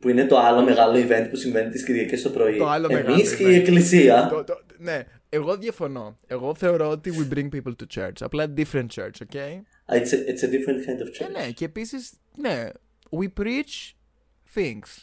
Που 0.00 0.08
είναι 0.08 0.26
το 0.26 0.38
άλλο 0.38 0.62
μεγάλο 0.62 1.06
event 1.06 1.26
που 1.30 1.36
συμβαίνει 1.36 1.70
τις 1.70 1.84
Κυριακές 1.84 2.22
το 2.22 2.30
πρωί. 2.30 2.56
Το 2.58 2.68
άλλο 2.68 2.88
μεγάλο 2.92 3.12
Εμείς 3.14 3.36
και 3.36 3.44
event. 3.44 3.50
η 3.50 3.54
Εκκλησία. 3.54 4.28
Το- 4.28 4.44
το- 4.44 4.60
ναι, 4.78 5.02
εγώ 5.28 5.56
διαφωνώ. 5.56 6.16
Εγώ 6.26 6.54
θεωρώ 6.54 6.88
ότι 6.90 7.12
we 7.18 7.34
bring 7.34 7.48
people 7.54 7.72
to 7.76 7.86
church. 7.98 8.12
Απλά 8.20 8.54
different 8.56 8.86
church, 8.94 9.10
okay? 9.30 9.60
It's 9.86 10.12
a, 10.12 10.28
it's 10.28 10.42
a 10.42 10.48
different 10.50 10.80
kind 10.86 11.00
of 11.02 11.10
Και 11.12 11.24
church. 11.24 11.30
ναι, 11.32 11.50
και 11.50 11.64
επίσης, 11.64 12.12
ναι, 12.36 12.68
we 13.10 13.26
preach 13.40 13.92
things. 14.54 15.02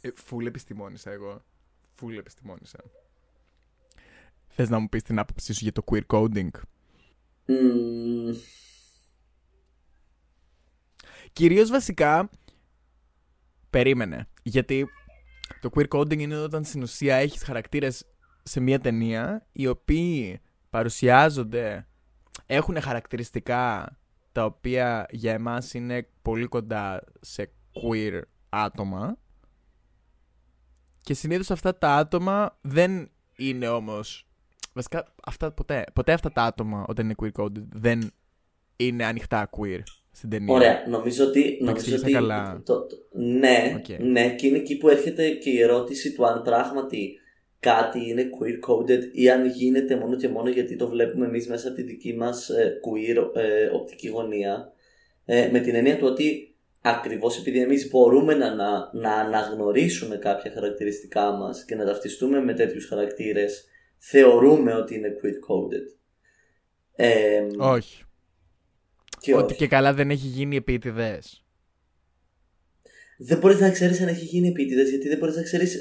ε, 0.00 0.08
full 0.30 0.46
επιστημόνησα 0.46 1.10
εγώ. 1.10 1.44
Full 2.00 2.16
επιστημόνησα. 2.18 2.78
Θες 4.48 4.68
να 4.68 4.78
μου 4.78 4.88
πεις 4.88 5.02
την 5.02 5.18
άποψή 5.18 5.52
σου 5.52 5.60
για 5.62 5.72
το 5.72 5.82
queer 5.90 6.02
coding; 6.06 6.48
Μμμ, 7.46 8.34
Κυρίως 11.32 11.70
βασικά, 11.70 12.30
περίμενε. 13.70 14.28
Γιατί 14.42 14.88
το 15.60 15.70
queer 15.74 15.88
coding 15.88 16.18
είναι 16.18 16.36
όταν 16.36 16.64
στην 16.64 16.82
ουσία 16.82 17.16
έχεις 17.16 17.42
χαρακτήρες 17.42 18.06
σε 18.42 18.60
μια 18.60 18.80
ταινία 18.80 19.46
οι 19.52 19.66
οποίοι 19.66 20.40
παρουσιάζονται, 20.70 21.86
έχουν 22.46 22.80
χαρακτηριστικά 22.80 23.92
τα 24.32 24.44
οποία 24.44 25.06
για 25.10 25.32
εμάς 25.32 25.74
είναι 25.74 26.08
πολύ 26.22 26.46
κοντά 26.46 27.04
σε 27.20 27.52
queer 27.72 28.20
άτομα 28.48 29.18
και 31.00 31.14
συνήθως 31.14 31.50
αυτά 31.50 31.78
τα 31.78 31.96
άτομα 31.96 32.58
δεν 32.60 33.10
είναι 33.36 33.68
όμως 33.68 34.26
βασικά 34.72 35.14
αυτά 35.24 35.52
ποτέ, 35.52 35.84
ποτέ 35.92 36.12
αυτά 36.12 36.32
τα 36.32 36.42
άτομα 36.42 36.84
όταν 36.88 37.04
είναι 37.04 37.14
queer 37.22 37.42
coded 37.42 37.64
δεν 37.68 38.10
είναι 38.76 39.04
ανοιχτά 39.04 39.50
queer 39.50 39.80
στην 40.18 40.30
ταινία. 40.30 40.54
Ωραία, 40.54 40.84
νομίζω 40.88 41.24
ότι. 41.26 41.56
Νομίζω 41.60 41.70
εξήγησα 41.70 42.02
ότι 42.02 42.12
καλά. 42.12 42.62
Το, 42.64 42.86
το- 42.86 42.96
ναι, 43.12 43.74
Οκ. 43.76 43.98
ναι, 43.98 44.34
και 44.34 44.46
είναι 44.46 44.56
εκεί 44.56 44.76
που 44.76 44.88
έρχεται 44.88 45.30
και 45.30 45.50
η 45.50 45.60
ερώτηση 45.60 46.12
του 46.12 46.26
αν 46.26 46.42
πράγματι 46.42 47.18
κάτι 47.60 48.08
είναι 48.08 48.30
queer 48.40 48.70
coded 48.70 49.00
ή 49.12 49.30
αν 49.30 49.46
γίνεται 49.46 49.96
μόνο 49.96 50.16
και 50.16 50.28
μόνο 50.28 50.48
γιατί 50.48 50.76
το 50.76 50.88
βλέπουμε 50.88 51.26
εμείς 51.26 51.48
μέσα 51.48 51.66
από 51.68 51.76
τη 51.76 51.82
δική 51.82 52.14
μας 52.14 52.48
ε, 52.48 52.80
queer 52.84 53.16
ε, 53.34 53.64
οπτική 53.66 54.08
γωνία. 54.08 54.72
Ε, 55.24 55.48
με 55.52 55.60
την 55.60 55.74
έννοια 55.74 55.98
του 55.98 56.06
ότι 56.06 56.54
ακριβώς 56.80 57.38
επειδή 57.38 57.60
εμείς 57.60 57.88
μπορούμε 57.90 58.34
να, 58.34 58.54
να, 58.54 58.90
να 58.92 59.12
αναγνωρίσουμε 59.12 60.16
κάποια 60.16 60.50
χαρακτηριστικά 60.54 61.30
μας 61.32 61.64
και 61.64 61.74
να 61.74 61.84
ταυτιστούμε 61.84 62.40
με 62.40 62.54
τέτοιους 62.54 62.86
χαρακτήρες, 62.86 63.64
θεωρούμε 63.98 64.74
ότι 64.74 64.94
είναι 64.94 65.16
queer 65.22 65.28
coded. 65.52 65.96
Ε, 66.96 67.46
Όχι. 67.58 68.02
Και 69.20 69.34
Ότι 69.34 69.44
όχι. 69.44 69.54
και 69.56 69.66
καλά 69.66 69.94
δεν 69.94 70.10
έχει 70.10 70.26
γίνει 70.26 70.56
επίτηδες. 70.56 71.42
Δεν 73.18 73.38
μπορείς 73.38 73.60
να 73.60 73.70
ξέρεις 73.70 74.00
αν 74.00 74.08
έχει 74.08 74.24
γίνει 74.24 74.48
επίτηδες, 74.48 74.88
γιατί 74.90 75.08
δεν 75.08 75.18
μπορείς 75.18 75.36
να 75.36 75.42
ξέρεις 75.42 75.80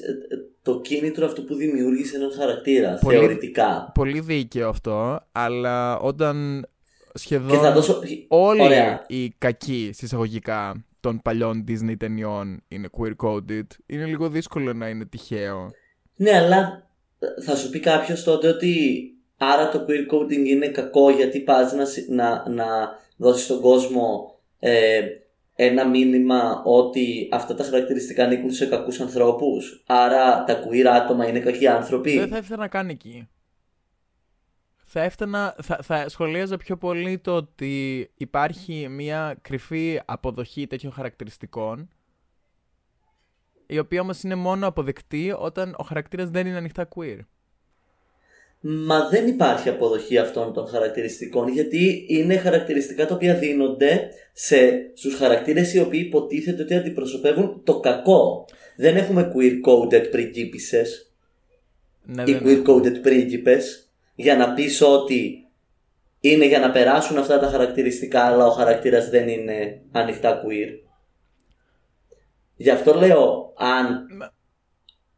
το 0.61 0.81
κίνητρο 0.81 1.25
αυτό 1.25 1.43
που 1.43 1.55
δημιούργησε 1.55 2.15
έναν 2.15 2.31
χαρακτήρα. 2.31 2.97
Πολύ- 3.01 3.17
Θεωρητικά. 3.17 3.91
Πολύ 3.93 4.19
δίκαιο 4.19 4.69
αυτό, 4.69 5.19
αλλά 5.31 5.99
όταν 5.99 6.67
σχεδόν 7.13 7.49
Και 7.49 7.57
θα 7.57 7.71
δώσω. 7.71 8.01
όλοι 8.27 8.61
Ωραία. 8.61 9.05
οι 9.07 9.29
κακοί 9.29 9.89
συσσαγωγικά 9.93 10.85
των 10.99 11.21
παλιών 11.21 11.63
Disney 11.67 11.93
ταινιών 11.97 12.63
είναι 12.67 12.89
queer 12.97 13.13
coded, 13.17 13.65
είναι 13.85 14.05
λίγο 14.05 14.29
δύσκολο 14.29 14.73
να 14.73 14.89
είναι 14.89 15.05
τυχαίο. 15.05 15.71
Ναι, 16.15 16.31
αλλά 16.31 16.89
θα 17.43 17.55
σου 17.55 17.69
πει 17.69 17.79
κάποιος 17.79 18.23
τότε 18.23 18.47
ότι 18.47 19.01
άρα 19.37 19.69
το 19.69 19.85
queer 19.87 20.13
coding 20.13 20.45
είναι 20.45 20.67
κακό 20.67 21.09
γιατί 21.09 21.39
πας 21.39 21.73
να, 21.73 21.85
συ- 21.85 22.09
να, 22.09 22.49
να 22.49 22.65
δώσεις 23.17 23.43
στον 23.43 23.61
κόσμο 23.61 24.35
ε, 24.59 25.01
ένα 25.55 25.87
μήνυμα 25.87 26.61
ότι 26.65 27.29
αυτά 27.31 27.55
τα 27.55 27.63
χαρακτηριστικά 27.63 28.23
ανήκουν 28.23 28.51
σε 28.51 28.65
κακούς 28.65 28.99
ανθρώπους. 28.99 29.83
Άρα 29.87 30.43
τα 30.43 30.63
queer 30.63 30.85
άτομα 30.85 31.27
είναι 31.27 31.39
κακοί 31.39 31.67
άνθρωποι. 31.67 32.17
Δεν 32.17 32.27
θα 32.27 32.37
έφτανα 32.37 32.67
καν 32.67 32.89
εκεί. 32.89 33.27
Θα 34.89 35.01
έφτανα, 35.01 35.55
θα, 35.61 35.79
θα 35.81 36.09
σχολίαζα 36.09 36.57
πιο 36.57 36.77
πολύ 36.77 37.19
το 37.19 37.35
ότι 37.35 38.09
υπάρχει 38.17 38.87
μια 38.87 39.37
κρυφή 39.41 40.01
αποδοχή 40.05 40.67
τέτοιων 40.67 40.91
χαρακτηριστικών 40.91 41.89
η 43.67 43.79
οποία 43.79 44.01
όμως 44.01 44.23
είναι 44.23 44.35
μόνο 44.35 44.67
αποδεκτή 44.67 45.33
όταν 45.37 45.75
ο 45.77 45.83
χαρακτήρας 45.83 46.29
δεν 46.29 46.47
είναι 46.47 46.57
ανοιχτά 46.57 46.87
queer. 46.95 47.19
Μα 48.59 49.07
δεν 49.09 49.27
υπάρχει 49.27 49.69
αποδοχή 49.69 50.17
αυτών 50.17 50.53
των 50.53 50.67
χαρακτηριστικών 50.67 51.47
γιατί 51.47 52.05
είναι 52.07 52.37
χαρακτηριστικά 52.37 53.05
τα 53.05 53.15
οποία 53.15 53.35
δίνονται 53.35 54.09
σε, 54.33 54.91
στους 54.93 55.15
χαρακτήρες 55.15 55.73
οι 55.73 55.79
οποίοι 55.79 56.03
υποτίθεται 56.05 56.61
ότι 56.61 56.75
αντιπροσωπεύουν 56.75 57.61
το 57.63 57.79
κακό. 57.79 58.45
Δεν 58.75 58.97
έχουμε 58.97 59.31
queer 59.35 59.53
coded 59.65 60.11
πριγκίπισσες 60.11 61.11
Ναι, 62.03 62.23
ή 62.25 62.33
δεν 62.33 62.41
queer 62.45 62.69
coded 62.69 63.01
πρίγκιπες 63.01 63.89
για 64.15 64.35
να 64.35 64.53
πεις 64.53 64.81
ότι 64.81 65.47
είναι 66.19 66.45
για 66.45 66.59
να 66.59 66.71
περάσουν 66.71 67.17
αυτά 67.17 67.39
τα 67.39 67.47
χαρακτηριστικά 67.47 68.21
αλλά 68.21 68.45
ο 68.45 68.51
χαρακτήρας 68.51 69.09
δεν 69.09 69.27
είναι 69.27 69.81
ανοιχτά 69.91 70.41
queer. 70.41 70.87
Γι' 72.55 72.69
αυτό 72.69 72.93
λέω 72.93 73.53
αν 73.57 74.07
Μα- 74.17 74.33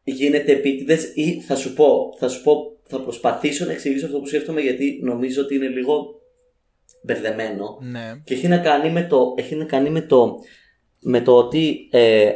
γίνεται 0.04 0.52
επίτηδες 0.52 1.12
ή 1.14 1.40
θα 1.40 1.56
σου 1.56 1.74
πω, 1.74 2.14
θα 2.18 2.28
σου 2.28 2.42
πω, 2.42 2.76
θα 2.90 3.00
προσπαθήσω 3.00 3.64
να 3.64 3.72
εξηγήσω 3.72 4.06
αυτό 4.06 4.18
που 4.18 4.26
σκέφτομαι 4.26 4.60
γιατί 4.60 5.00
νομίζω 5.02 5.42
ότι 5.42 5.54
είναι 5.54 5.68
λίγο 5.68 6.20
μπερδεμένο 7.02 7.78
Ναι. 7.80 8.20
και 8.24 8.34
έχει 8.34 8.48
να 8.48 8.58
κάνει 8.58 8.90
με 8.90 9.02
το, 9.02 9.34
έχει 9.36 9.54
να 9.54 9.64
κάνει 9.64 9.90
με 9.90 10.00
το, 10.00 10.34
με 11.00 11.20
το 11.20 11.36
ότι 11.36 11.88
ε, 11.90 12.30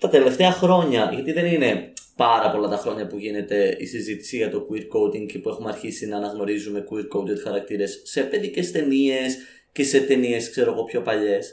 τα 0.00 0.08
τελευταία 0.08 0.50
χρόνια, 0.52 1.10
γιατί 1.14 1.32
δεν 1.32 1.46
είναι 1.46 1.92
πάρα 2.16 2.50
πολλά 2.50 2.68
τα 2.68 2.76
χρόνια 2.76 3.06
που 3.06 3.18
γίνεται 3.18 3.76
η 3.78 3.86
συζήτηση 3.86 4.36
για 4.36 4.50
το 4.50 4.66
queer 4.70 4.82
coding 4.96 5.26
και 5.26 5.38
που 5.38 5.48
έχουμε 5.48 5.68
αρχίσει 5.68 6.06
να 6.06 6.16
αναγνωρίζουμε 6.16 6.84
queer 6.90 7.16
coded 7.18 7.38
χαρακτήρες 7.44 8.00
σε 8.04 8.22
παιδικές 8.22 8.70
ταινίες 8.70 9.36
και 9.72 9.84
σε 9.84 10.00
ταινίες 10.00 10.50
ξέρω 10.50 10.72
εγώ 10.72 10.84
πιο 10.84 11.02
παλιές 11.02 11.52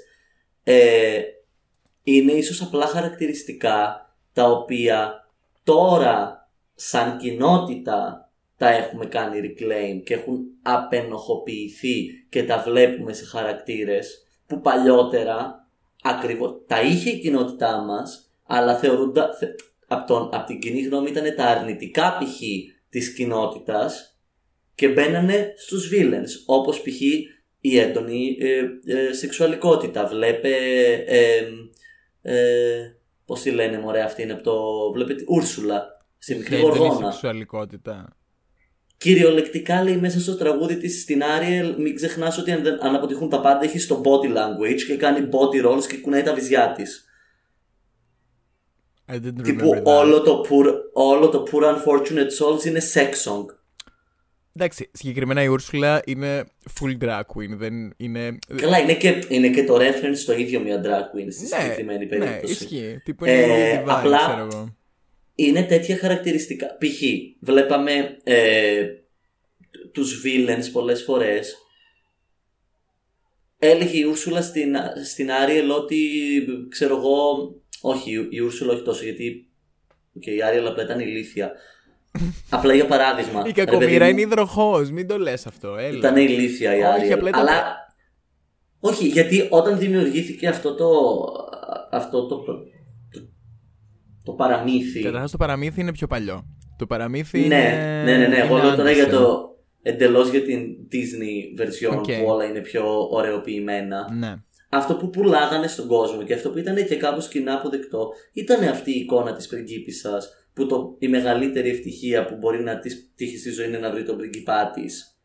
ε, 0.64 1.20
είναι 2.04 2.32
ίσως 2.32 2.62
απλά 2.62 2.86
χαρακτηριστικά 2.86 4.00
τα 4.34 4.52
οποία 4.52 5.14
τώρα 5.64 6.45
σαν 6.76 7.18
κοινότητα 7.18 8.30
τα 8.58 8.70
έχουμε 8.70 9.06
κάνει 9.06 9.40
reclaim 9.44 10.04
και 10.06 10.14
έχουν 10.14 10.40
απενοχοποιηθεί 10.62 12.26
και 12.30 12.44
τα 12.44 12.64
βλέπουμε 12.66 13.14
σε 13.14 13.26
χαρακτήρες 13.26 14.28
που 14.48 14.62
παλιότερα 14.62 15.68
ακριβώς 16.04 16.62
τα 16.68 16.82
είχε 16.82 17.10
η 17.10 17.20
κοινότητά 17.20 17.78
μας 17.78 18.30
αλλά 18.44 18.78
θεωρούντα, 18.78 19.34
θε, 19.34 19.48
από, 19.88 20.08
τον, 20.08 20.30
απ' 20.34 20.46
την 20.46 20.60
κοινή 20.60 20.82
γνώμη 20.82 21.10
ήταν 21.10 21.36
τα 21.36 21.46
αρνητικά 21.46 22.18
π.χ. 22.18 22.40
της 22.90 23.14
κοινότητας 23.14 24.20
και 24.76 24.88
μπαίνανε 24.88 25.54
στους 25.58 25.90
villains 25.94 26.44
όπως 26.46 26.82
π.χ. 26.82 27.02
η 27.60 27.80
έντονη 27.80 28.38
ε, 28.40 28.60
ε, 28.86 29.14
σεξουαλικότητα 29.14 30.06
βλέπε 30.06 30.56
ε, 31.06 31.48
ε, 32.22 32.96
πώς 33.26 33.42
τη 33.42 33.52
λένε 33.52 33.80
μωρέ 33.80 34.02
αυτή 34.02 34.22
είναι 34.22 34.34
από 34.34 34.44
το 34.44 34.92
βλέπε 34.92 35.14
τη 35.14 35.24
Ούρσουλα 35.28 35.95
στη 36.26 36.36
μικρή 36.36 36.56
Έντονη 36.56 36.78
γοργόνα 36.78 37.12
σεξουαλικότητα. 37.12 38.08
Κυριολεκτικά 38.98 39.84
λέει 39.84 39.98
μέσα 39.98 40.20
στο 40.20 40.36
τραγούδι 40.38 40.78
της 40.78 41.02
στην 41.02 41.24
Άριελ 41.24 41.76
μην 41.82 41.96
ξεχνάς 41.96 42.38
ότι 42.38 42.52
αν, 42.52 42.64
δεν- 42.64 42.84
αν 42.86 42.96
αποτυχούν 42.96 43.30
τα 43.30 43.40
πάντα 43.42 43.64
έχει 43.64 43.80
στο 43.80 44.02
body 44.06 44.28
language 44.38 44.82
και 44.88 44.96
κάνει 44.98 45.30
body 45.32 45.66
rolls 45.68 45.86
και 45.88 45.98
κουνάει 45.98 46.22
τα 46.24 46.34
βυζιά 46.34 46.72
της. 46.72 47.06
I 49.12 49.14
didn't 49.16 49.44
Τύπου 49.44 49.72
remember 49.74 49.78
that. 49.78 49.84
όλο 49.84 50.22
το, 50.22 50.46
poor, 50.50 50.66
όλο 50.94 51.30
το 51.30 51.44
Poor 51.52 51.64
Unfortunate 51.64 52.30
Souls 52.40 52.66
είναι 52.66 52.82
sex 52.94 53.10
song. 53.32 53.46
Εντάξει, 54.56 54.90
συγκεκριμένα 54.94 55.44
η 55.44 55.48
Ούρσουλα 55.48 56.02
είναι 56.06 56.44
full 56.80 56.98
drag 57.04 57.20
queen. 57.22 57.50
Δεν 57.58 57.94
είναι... 57.98 58.38
Καλά, 58.56 58.80
είναι 58.80 58.94
και, 58.94 59.24
είναι 59.28 59.50
και 59.50 59.64
το 59.64 59.76
reference 59.76 60.16
στο 60.16 60.34
ίδιο 60.34 60.60
μια 60.60 60.82
drag 60.82 61.16
queen 61.18 61.28
στη 61.30 61.42
Ναι, 61.42 61.62
συγκεκριμένη 61.62 62.06
ναι, 62.06 62.18
περίπτωση. 62.18 62.54
ισχύει. 62.54 63.00
Τύπου 63.04 63.26
είναι 63.26 63.34
Ε, 63.42 63.74
η 63.74 63.78
Divine, 63.78 63.90
απλά- 63.90 64.18
ξέρω 64.18 64.48
εγώ. 64.52 64.76
Είναι 65.36 65.64
τέτοια 65.64 65.98
χαρακτηριστικά. 65.98 66.66
Π.χ. 66.78 67.02
βλέπαμε 67.42 68.18
ε, 68.24 68.86
τους 69.92 70.22
villains 70.26 70.70
πολλές 70.72 71.04
φορές. 71.04 71.56
Έλεγε 73.60 73.98
η 73.98 74.04
Ούρσουλα 74.04 74.42
στην, 74.42 74.76
στην 75.06 75.32
Άριελ 75.32 75.70
ότι, 75.72 76.00
ξέρω 76.70 76.96
εγώ, 76.98 77.36
όχι 77.82 78.12
η- 78.12 78.28
η 78.30 78.40
Ούρσουλα 78.40 78.74
όχι 78.74 78.84
τόσο 78.84 79.04
γιατί 79.04 79.50
και 80.20 80.32
η 80.32 80.42
Άριελ 80.44 80.68
απλά 80.68 80.84
ήταν 80.84 81.00
ηλίθια. 81.00 81.52
απλά 82.50 82.74
για 82.74 82.86
παράδειγμα. 82.86 83.40
Η 83.40 83.44
ρε 83.48 83.52
παιδί 83.54 83.66
κακομοίρα 83.66 84.06
μου, 84.06 84.12
είναι 84.12 84.22
υδροχόος, 84.22 84.92
μην 84.92 85.08
το 85.08 85.18
λες 85.18 85.46
αυτό, 85.48 85.76
έλα. 85.78 85.98
Ήταν 85.98 86.16
ηλίθια 86.18 86.72
η 86.76 86.80
Όχι, 86.80 86.86
Άριελ. 86.86 87.14
απλά 87.14 87.30
ήταν- 87.30 87.42
Αλλά 87.48 87.76
όχι, 88.80 89.08
γιατί 89.08 89.48
όταν 89.50 89.78
δημιουργήθηκε 89.78 90.48
αυτό 90.48 90.76
το, 90.76 90.90
αυτό 91.92 92.28
το, 92.28 92.44
το, 94.26 94.32
το 94.32 94.38
παραμύθι. 94.38 95.02
Καταρχάς 95.02 95.32
το 95.32 95.38
παραμύθι 95.38 95.82
είναι 95.82 95.92
πιο 95.92 96.08
παλιό. 96.08 96.46
Το 96.78 96.86
παραμύθι 96.86 97.40
Ναι, 97.40 97.46
είναι... 97.46 98.04
ναι, 98.06 98.18
ναι, 98.18 98.28
ναι. 98.28 98.36
Εγώ 98.36 98.58
είναι 98.58 98.66
λέω 98.68 98.76
τώρα 98.76 98.92
για 98.92 99.06
Andersen. 99.08 99.10
το 99.12 99.56
εντελώς 99.82 100.30
για 100.30 100.42
την 100.42 100.66
Disney 100.92 101.62
version 101.62 101.98
Οκ. 101.98 102.04
που 102.04 102.26
όλα 102.26 102.46
είναι 102.46 102.60
πιο 102.60 103.08
ωραιοποιημένα. 103.12 104.14
Ναι. 104.14 104.36
Αυτό 104.70 104.96
που 104.96 105.10
πουλάγανε 105.10 105.68
στον 105.68 105.88
κόσμο 105.88 106.24
και 106.24 106.34
αυτό 106.34 106.50
που 106.50 106.58
ήταν 106.58 106.86
και 106.86 106.96
κάπως 106.96 107.28
κοινά 107.28 107.54
αποδεκτό 107.54 108.10
ήταν 108.34 108.68
αυτή 108.68 108.92
η 108.92 109.00
εικόνα 109.00 109.34
της 109.34 109.48
πριγκίπισσας 109.48 110.30
που 110.54 110.66
το, 110.66 110.96
η 111.00 111.08
μεγαλύτερη 111.08 111.70
ευτυχία 111.70 112.26
που 112.26 112.36
μπορεί 112.36 112.64
να 112.64 112.80
της 112.80 113.12
τύχει 113.16 113.38
στη 113.38 113.52
ζωή 113.52 113.68
είναι 113.68 113.78
να 113.78 113.92
βρει 113.92 114.04
τον 114.04 114.18
πριγκιπά 114.18 114.72
της. 114.74 115.20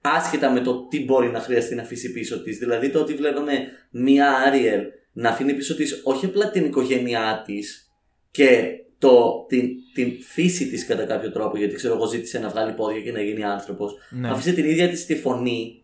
Άσχετα 0.00 0.50
με 0.52 0.60
το 0.60 0.86
τι 0.86 1.04
μπορεί 1.04 1.28
να 1.30 1.40
χρειαστεί 1.40 1.74
να 1.74 1.82
αφήσει 1.82 2.12
πίσω 2.12 2.42
της. 2.42 2.58
Δηλαδή 2.58 2.90
το 2.90 3.00
ότι 3.00 3.14
βλέπαμε 3.14 3.52
μία 3.90 4.32
Άριελ 4.46 4.80
να 5.12 5.28
αφήνει 5.28 5.54
πίσω 5.54 5.74
της 5.74 6.00
όχι 6.04 6.26
απλά 6.26 6.50
την 6.50 6.64
οικογένειά 6.64 7.42
της 7.46 7.89
και 8.30 8.74
το, 8.98 9.44
την, 9.48 9.68
την 9.94 10.22
φύση 10.22 10.68
της 10.68 10.86
κατά 10.86 11.04
κάποιο 11.04 11.32
τρόπο 11.32 11.56
γιατί 11.56 11.74
ξέρω 11.74 11.94
εγώ 11.94 12.06
ζήτησε 12.06 12.38
να 12.38 12.48
βγάλει 12.48 12.72
πόδια 12.72 13.00
και 13.00 13.12
να 13.12 13.20
γίνει 13.20 13.44
άνθρωπος 13.44 13.94
ναι. 14.10 14.28
άφησε 14.28 14.52
την 14.52 14.64
ίδια 14.64 14.88
της 14.88 15.06
τη 15.06 15.16
φωνή 15.16 15.80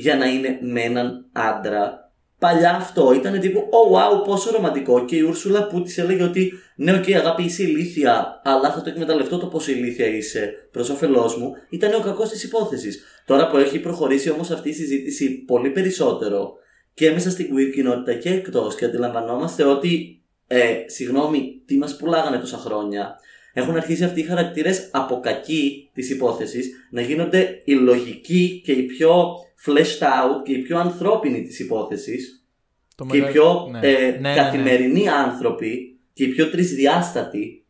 για 0.00 0.16
να 0.16 0.26
είναι 0.26 0.58
με 0.60 0.80
έναν 0.80 1.26
άντρα. 1.32 2.12
Παλιά 2.38 2.74
αυτό 2.74 3.12
ήταν 3.12 3.40
τύπου, 3.40 3.68
oh 3.70 3.96
wow, 3.96 4.24
πόσο 4.24 4.50
ρομαντικό. 4.50 5.04
Και 5.04 5.16
η 5.16 5.20
Ούρσουλα 5.20 5.66
που 5.66 5.82
της 5.82 5.98
έλεγε 5.98 6.22
ότι, 6.22 6.52
ναι, 6.76 6.92
οκ, 6.92 7.04
αγάπη, 7.08 7.42
είσαι 7.42 7.62
ηλίθια, 7.62 8.40
αλλά 8.44 8.72
θα 8.72 8.82
το 8.82 8.90
εκμεταλλευτώ 8.90 9.38
το 9.38 9.46
πόσο 9.46 9.70
ηλίθια 9.70 10.06
είσαι 10.06 10.68
προς 10.70 10.90
όφελός 10.90 11.36
μου, 11.36 11.52
ήταν 11.70 11.94
ο 11.94 12.00
κακός 12.00 12.28
της 12.28 12.42
υπόθεσης. 12.44 13.02
Τώρα 13.26 13.48
που 13.48 13.56
έχει 13.56 13.78
προχωρήσει 13.78 14.30
όμως 14.30 14.50
αυτή 14.50 14.68
η 14.68 14.72
συζήτηση 14.72 15.44
πολύ 15.44 15.70
περισσότερο 15.70 16.52
και 16.94 17.10
μέσα 17.10 17.30
στην 17.30 17.46
queer 17.54 17.72
κοινότητα 17.74 18.14
και 18.14 18.30
εκτός 18.30 18.74
και 18.74 18.84
αντιλαμβανόμαστε 18.84 19.64
ότι, 19.64 20.19
ε, 20.52 20.82
συγγνώμη, 20.86 21.62
τι 21.66 21.76
μας 21.78 21.96
πουλάγανε 21.96 22.38
τόσα 22.38 22.56
χρόνια, 22.56 23.18
έχουν 23.52 23.76
αρχίσει 23.76 24.04
αυτοί 24.04 24.20
οι 24.20 24.24
χαρακτήρες 24.24 24.88
από 24.92 25.20
κακοί 25.20 25.90
της 25.94 26.10
υπόθεσης 26.10 26.86
να 26.90 27.00
γίνονται 27.00 27.62
οι 27.64 27.72
λογικοί 27.72 28.60
και 28.64 28.72
οι 28.72 28.82
πιο 28.82 29.34
fleshed 29.66 30.02
out 30.02 30.42
και 30.44 30.52
οι 30.52 30.58
πιο 30.58 30.78
ανθρώπινοι 30.78 31.42
της 31.42 31.58
υπόθεσης 31.60 32.44
Το 32.96 33.04
και 33.04 33.16
οι 33.16 33.20
μεγάλο- 33.20 33.64
πιο 33.64 33.68
ναι. 33.80 33.88
ε, 33.88 33.92
Ναι, 34.10 34.10
ναι, 34.10 34.28
ναι. 34.28 34.34
καθημερινοί 34.34 35.08
άνθρωποι 35.08 35.98
και 36.12 36.24
οι 36.24 36.28
πιο 36.28 36.50
τρισδιάστατοι. 36.50 37.64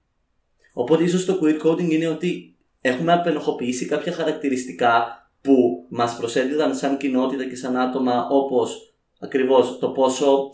Οπότε 0.72 1.02
ίσως 1.02 1.25
το 1.25 1.38
queer 1.42 1.66
coding 1.66 1.90
είναι 1.90 2.08
ότι 2.08 2.54
έχουμε 2.80 3.12
απενοχοποιήσει 3.12 3.87
κάποια 3.87 4.12
χαρακτηριστικά 4.12 5.14
που 5.43 5.86
μας 5.88 6.16
προσέδιδαν 6.16 6.75
σαν 6.75 6.97
κοινότητα 6.97 7.45
και 7.49 7.56
σαν 7.56 7.76
άτομα 7.76 8.28
όπως 8.30 8.95
ακριβώς 9.19 9.78
το 9.78 9.88
πόσο 9.88 10.49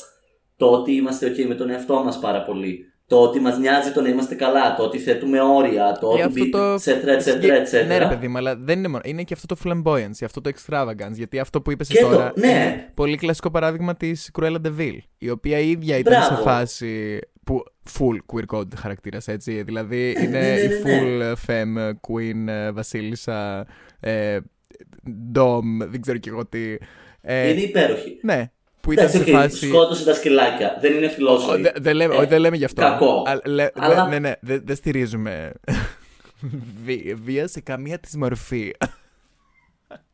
το 0.56 0.66
ότι 0.66 0.92
είμαστε 0.92 1.30
ok 1.32 1.44
με 1.48 1.54
τον 1.54 1.70
εαυτό 1.70 2.02
μας 2.04 2.18
πάρα 2.18 2.42
πολύ 2.42 2.90
το 3.08 3.16
ότι 3.22 3.40
μας 3.40 3.58
νοιάζει 3.58 3.92
το 3.92 4.00
να 4.00 4.08
είμαστε 4.08 4.34
καλά, 4.34 4.74
το 4.74 4.82
ότι 4.82 4.98
θέτουμε 4.98 5.40
όρια, 5.40 5.98
το 6.00 6.08
Και 6.16 6.22
ότι 6.24 6.40
αυτό 6.40 6.50
το- 6.50 6.74
etc, 6.74 6.78
etc, 6.78 7.20
Συγκε- 7.22 7.66
etc. 7.82 7.86
Ναι, 7.86 7.98
ρε 7.98 8.06
παιδί 8.06 8.28
μου, 8.28 8.36
αλλά 8.36 8.56
δεν 8.56 8.78
είναι 8.78 8.88
μόνο. 8.88 9.00
Είναι 9.04 9.22
και 9.22 9.34
αυτό 9.34 9.54
το 9.54 9.56
flamboyance, 9.64 10.24
αυτό 10.24 10.40
το 10.40 10.50
extravagance. 10.54 11.12
Γιατί 11.12 11.38
αυτό 11.38 11.60
που 11.62 11.70
είπες 11.70 11.88
Και 11.88 12.00
το- 12.00 12.08
τώρα 12.08 12.32
ναι. 12.36 12.46
είναι 12.46 12.90
πολύ 12.94 13.16
κλασικό 13.16 13.50
παράδειγμα 13.50 13.94
της 13.96 14.30
Cruella 14.38 14.56
de 14.66 14.70
Vil. 14.78 14.98
Η 15.18 15.30
οποία 15.30 15.58
η 15.58 15.70
ίδια 15.70 15.96
ήταν 15.98 16.22
σε 16.22 16.28
Μπράβο. 16.28 16.42
φάση 16.42 17.18
που 17.44 17.62
full 17.98 18.16
queer 18.34 18.56
coded 18.56 18.74
χαρακτήρας, 18.76 19.28
έτσι. 19.28 19.62
Δηλαδή 19.62 20.10
είναι 20.10 20.26
ναι, 20.38 20.40
ναι, 20.40 20.58
η 20.60 20.68
ναι. 20.68 20.76
full 20.84 21.32
femme 21.46 21.90
queen, 21.90 22.46
ε, 22.48 22.70
βασίλισσα, 22.72 23.66
ε, 24.00 24.38
dom, 25.34 25.60
δεν 25.88 26.00
ξέρω 26.00 26.18
κι 26.18 26.28
εγώ 26.28 26.46
τι. 26.46 26.76
Ε, 27.20 27.48
Είναι 27.50 27.60
υπέροχη. 27.60 28.18
Ναι, 28.22 28.50
που 28.86 28.92
ήταν 28.92 29.04
Εντάξει, 29.06 29.24
σε 29.24 29.30
οκ, 29.36 29.40
φάση. 29.40 29.66
σκότωσε 29.68 30.04
τα 30.04 30.14
σκυλάκια. 30.14 30.78
Δεν 30.80 30.92
είναι 30.94 31.06
Ω, 31.06 31.10
φιλόσοφη. 31.10 31.60
δε- 31.62 31.72
Δεν 31.76 31.96
λέμε, 31.96 32.14
Ε, 32.14 32.16
όχι, 32.18 32.26
δεν 32.26 32.40
λέμε 32.40 32.56
γι' 32.56 32.64
αυτό. 32.64 32.82
κακό. 32.82 33.22
Α, 33.26 33.40
λέ- 33.44 33.70
Αλλά- 33.74 34.04
δε- 34.04 34.10
Ναι, 34.10 34.18
ναι, 34.18 34.32
δεν 34.40 34.62
δεν 34.64 34.76
στηρίζουμε 34.76 35.52
βί- 36.84 37.14
βία 37.24 37.46
σε 37.48 37.60
καμία 37.60 37.98
της 37.98 38.16
μορφή. 38.16 38.72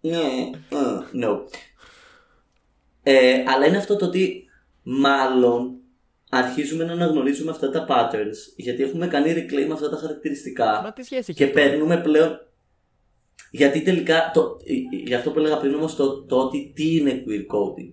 Ναι, 0.01 0.17
ε, 0.17 1.25
no. 1.25 1.39
Ε, 3.03 3.43
αλλά 3.47 3.67
είναι 3.67 3.77
αυτό 3.77 3.97
το 3.97 4.05
ότι 4.07 4.45
μάλλον 4.83 5.75
αρχίζουμε 6.31 6.85
να 6.85 6.93
αναγνωρίζουμε 6.93 7.51
αυτά 7.51 7.71
τα 7.71 7.87
patterns 7.89 8.37
γιατί 8.57 8.83
έχουμε 8.83 9.07
κάνει 9.07 9.33
reclaim 9.37 9.71
αυτά 9.73 9.89
τα 9.91 9.97
χαρακτηριστικά 9.97 10.81
Μα 10.85 10.93
τι 10.93 11.03
σχέση 11.03 11.21
έχει 11.21 11.33
και 11.35 11.45
αυτό; 11.45 11.59
παίρνουμε 11.59 11.97
πλέον. 12.01 12.39
Γιατί 13.51 13.83
τελικά, 13.83 14.31
το, 14.35 14.57
γι' 15.07 15.15
αυτό 15.15 15.31
που 15.31 15.39
έλεγα 15.39 15.57
πριν 15.57 15.75
όμως 15.75 15.97
το, 15.97 16.23
το 16.25 16.37
ότι 16.37 16.73
τι 16.75 16.97
είναι 16.97 17.23
queer 17.27 17.55
coding. 17.57 17.93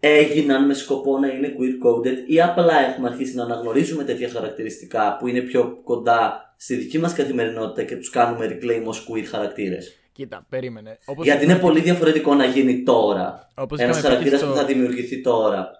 Έγιναν 0.00 0.66
με 0.66 0.74
σκοπό 0.74 1.18
να 1.18 1.28
είναι 1.28 1.54
queer 1.58 1.86
coded 1.86 2.16
ή 2.26 2.40
απλά 2.42 2.78
έχουμε 2.78 3.08
αρχίσει 3.08 3.34
να 3.34 3.42
αναγνωρίζουμε 3.44 4.04
τέτοια 4.04 4.28
χαρακτηριστικά 4.28 5.16
που 5.16 5.26
είναι 5.26 5.40
πιο 5.40 5.80
κοντά 5.84 6.54
στη 6.56 6.74
δική 6.74 6.98
μας 6.98 7.12
καθημερινότητα 7.12 7.82
και 7.84 7.96
τους 7.96 8.10
κάνουμε 8.10 8.46
reclaim 8.46 8.82
ως 8.84 9.08
queer 9.10 9.24
χαρακτήρες. 9.30 9.94
Κοίτα, 10.12 10.46
περίμενε. 10.48 10.98
Όπως 11.04 11.24
Γιατί 11.24 11.38
είχαμε 11.44 11.52
είναι 11.58 11.62
πολύ 11.68 11.80
διαφορετικό 11.80 12.34
να 12.34 12.44
γίνει 12.44 12.82
τώρα. 12.82 13.48
Όπως 13.56 13.78
Ένας 13.78 13.98
είχαμε 13.98 14.16
πει 14.16 14.22
και 14.22 14.28
χαρακτήρας 14.30 14.40
στο- 14.40 14.48
που 14.50 14.56
θα 14.56 14.74
δημιουργηθεί 14.74 15.20
τώρα. 15.20 15.70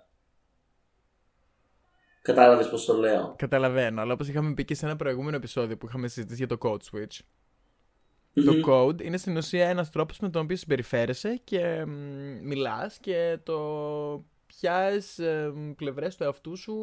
Κατάλαβες 2.22 2.68
πώς 2.68 2.84
το 2.84 2.94
λέω. 2.96 3.34
Καταλαβαίνω, 3.38 4.00
αλλά 4.00 4.12
όπως 4.12 4.28
είχαμε 4.28 4.54
πει 4.54 4.64
και 4.64 4.74
σε 4.74 4.86
ένα 4.86 4.96
προηγούμενο 4.96 5.36
επεισόδιο 5.36 5.76
που 5.76 5.86
είχαμε 5.86 6.08
συζητήσει 6.08 6.44
για 6.44 6.56
το 6.56 6.56
code 6.60 6.96
switch. 6.96 7.18
Μμμ. 8.34 8.44
Το 8.44 8.72
code 8.72 9.02
είναι 9.02 9.16
στην 9.16 9.36
ουσία 9.36 9.68
ένας 9.68 9.90
τρόπος 9.90 10.18
με 10.18 10.28
τον 10.30 10.42
οποίο 10.42 10.56
συμπεριφέρεσαι 10.56 11.40
και 11.44 11.84
μ, 11.86 11.90
μιλάς 12.42 12.98
και 12.98 13.38
το 13.42 13.58
ποιες 14.46 15.18
ε, 15.18 15.52
μ, 15.54 15.70
πλευρές 15.72 16.16
του 16.16 16.22
εαυτού 16.24 16.56
σου 16.56 16.74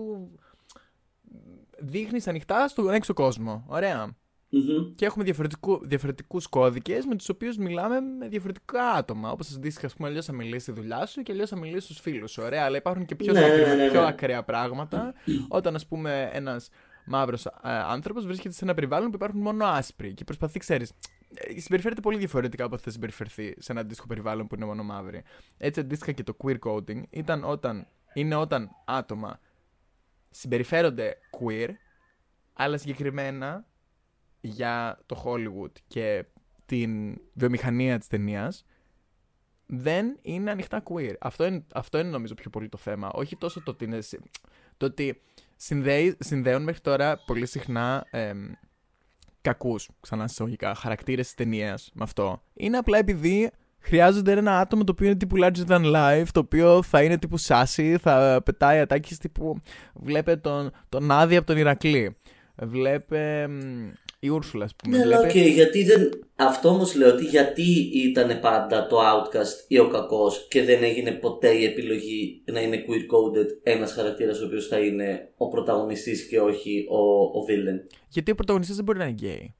δείχνεις 1.80 2.28
ανοιχτά 2.28 2.68
στον 2.68 2.90
έξω 2.94 3.14
κόσμο. 3.14 3.66
Ωραία. 3.68 4.16
Μμμ. 4.50 4.96
Και 4.96 5.06
έχουμε 5.06 5.24
διαφορετικού, 5.24 5.80
διαφορετικούς 5.88 6.48
κώδικες 6.48 7.06
με 7.06 7.16
τους 7.16 7.30
οποίους 7.30 7.58
μιλάμε 7.58 8.00
με 8.00 8.28
διαφορετικά 8.28 8.92
άτομα. 8.92 9.32
Όπως 9.32 9.56
αντίστοιχα, 9.56 9.86
ας 9.88 9.94
πούμε, 9.94 10.08
αλλιώς 10.08 10.26
θα 10.26 10.34
μιλήσεις 10.34 10.62
στη 10.62 10.72
δουλειά 10.72 11.06
σου 11.06 11.22
και 11.22 11.32
αλλιώς 11.32 11.50
θα 11.50 11.56
μιλήσεις 11.58 11.84
στους 11.84 12.00
φίλους 12.00 12.32
σου. 12.32 12.44
Ωραία, 12.46 12.64
αλλά 12.64 12.78
υπάρχουν 12.78 13.06
και 13.06 13.16
πιο, 13.16 13.34
Ναι, 13.34 13.40
ναι, 13.40 13.46
συγκεκριμένα- 13.46 13.76
ναι, 13.76 13.84
ναι. 13.86 13.92
πιο 13.92 14.02
ακραία 14.02 14.44
πράγματα. 14.44 15.14
όταν, 15.48 15.76
ας 15.76 15.88
πούμε, 15.88 16.30
ένας 16.34 16.70
μαύρος 17.08 17.46
ε, 17.46 17.52
άνθρωπος 17.64 18.26
βρίσκεται 18.26 18.54
σε 18.54 18.64
ένα 18.64 18.74
περιβάλλον 18.74 19.10
που 19.10 19.16
υπάρχουν 19.16 19.40
μόνο 19.40 19.66
άσπροι 19.66 20.14
και 20.14 20.24
προσπαθεί, 20.24 20.60
ξέρεις, 20.60 20.92
ε, 21.34 21.60
συμπεριφέρεται 21.60 22.02
πολύ 22.02 22.18
διαφορετικά 22.18 22.64
από 22.66 22.74
ό,τι 22.74 22.84
θα 22.84 22.92
συμπεριφερθεί 22.92 23.54
σε 23.58 23.72
ένα 23.72 23.82
αντίστοιχο 23.82 24.08
περιβάλλον 24.08 24.48
που 24.48 24.56
είναι 24.56 24.66
μόνο 24.66 24.84
μαύροι. 24.84 25.24
Έτσι, 25.58 25.80
αντίστοιχα 25.80 26.12
και 26.12 26.24
το 26.24 26.38
queer 26.44 26.60
coding 26.60 27.02
ήταν 27.10 27.44
όταν, 27.44 27.88
είναι 28.14 28.36
όταν 28.36 28.70
άτομα 28.86 29.40
συμπεριφέρονται 30.30 31.18
queer, 31.40 31.70
αλλά 32.54 32.78
συγκεκριμένα 32.78 33.66
για 34.42 35.00
το 35.06 35.24
Hollywood 35.26 35.72
και 35.88 36.26
την 36.66 37.22
βιομηχανία 37.34 37.98
της 37.98 38.08
ταινίας 38.08 38.66
δεν 39.66 40.18
είναι 40.22 40.52
ανοιχτά 40.52 40.84
queer. 40.90 41.14
Αυτό 41.20 41.46
είναι, 41.46 41.66
αυτό 41.74 42.00
είναι 42.00 42.10
νομίζω 42.10 42.34
πιο 42.34 42.50
πολύ 42.50 42.70
το 42.70 42.78
θέμα. 42.78 43.12
Όχι 43.14 43.36
τόσο 43.38 43.62
το 43.64 43.72
ότι 43.72 43.86
είναι... 43.86 44.02
συ- 44.02 44.22
Το 44.78 44.86
ότι 44.86 45.22
συνδέει, 45.58 46.18
συνδέουν 46.20 46.64
μέχρι 46.64 46.82
τώρα 46.82 47.24
πολύ 47.26 47.46
συχνά 47.46 48.06
εμ, 48.10 48.52
κακούς, 49.42 49.90
ξανά 50.00 50.28
σε 50.28 50.35
εισαγωγικά, 50.35 50.76
χαρακτήρες 50.76 51.26
της 51.26 51.36
ταινίας 51.36 51.92
με 51.94 52.04
αυτό. 52.04 52.42
Είναι 52.54 52.78
απλά 52.78 52.98
επειδή 52.98 53.52
χρειάζονται 53.80 54.32
ένα 54.32 54.60
άτομο 54.60 54.84
το 54.84 54.92
οποίο 54.92 55.08
είναι 55.08 55.16
τύπου 55.16 55.36
larger 55.40 55.66
than 55.68 55.96
life, 55.96 56.26
το 56.32 56.40
οποίο 56.40 56.84
θα 56.84 57.04
είναι 57.04 57.18
τύπου 57.18 57.40
sassy, 57.40 57.96
θα 58.02 58.42
πετάει 58.46 58.80
ατάκες 58.80 59.18
τύπου... 59.18 59.60
Βλέπε 59.94 60.36
τον, 60.36 60.72
τον 60.90 61.12
Άδη 61.12 61.36
από 61.36 61.48
τον 61.48 61.58
Ηρακλή. 61.58 62.18
Βλέπε 62.64 63.48
μ, 63.48 63.90
η 64.20 64.30
Ούρσουλα, 64.30 64.66
ας 64.66 64.76
πούμε. 64.76 64.98
Ναι, 64.98 65.04
αλλά 65.04 65.20
Βλέπε... 65.20 65.40
οκ, 65.40 65.46
γιατί 65.46 65.84
δεν. 65.84 66.10
Αυτό 66.36 66.70
όμως 66.70 66.96
λέω 66.96 67.14
ότι 67.14 67.24
γιατί 67.24 67.90
ήταν 67.94 68.40
πάντα 68.40 68.88
το 68.88 68.98
outcast 69.00 69.66
ή 69.68 69.80
ο 69.80 69.88
κακός 69.88 70.48
και 70.50 70.64
δεν 70.64 70.84
έγινε 70.84 71.12
ποτέ 71.12 71.50
η 71.50 71.64
επιλογή 71.64 72.44
να 72.52 72.62
είναι 72.62 72.84
queer 72.88 73.14
coded 73.14 73.48
ένας 73.64 73.92
χαρακτήρας 73.92 74.42
ο 74.42 74.46
οποίος 74.46 74.68
θα 74.68 74.80
είναι 74.80 75.30
ο 75.38 75.48
πρωταγωνιστής 75.48 76.28
και 76.28 76.40
όχι 76.40 76.86
ο, 76.90 77.24
ο 77.40 77.46
villain. 77.50 77.98
Γιατί 78.10 78.32
ο 78.32 78.36
πρωταγωνιστής 78.36 78.76
δεν 78.76 78.86
μπορεί 78.86 78.98
να 78.98 79.06
είναι 79.06 79.18
gay; 79.22 79.54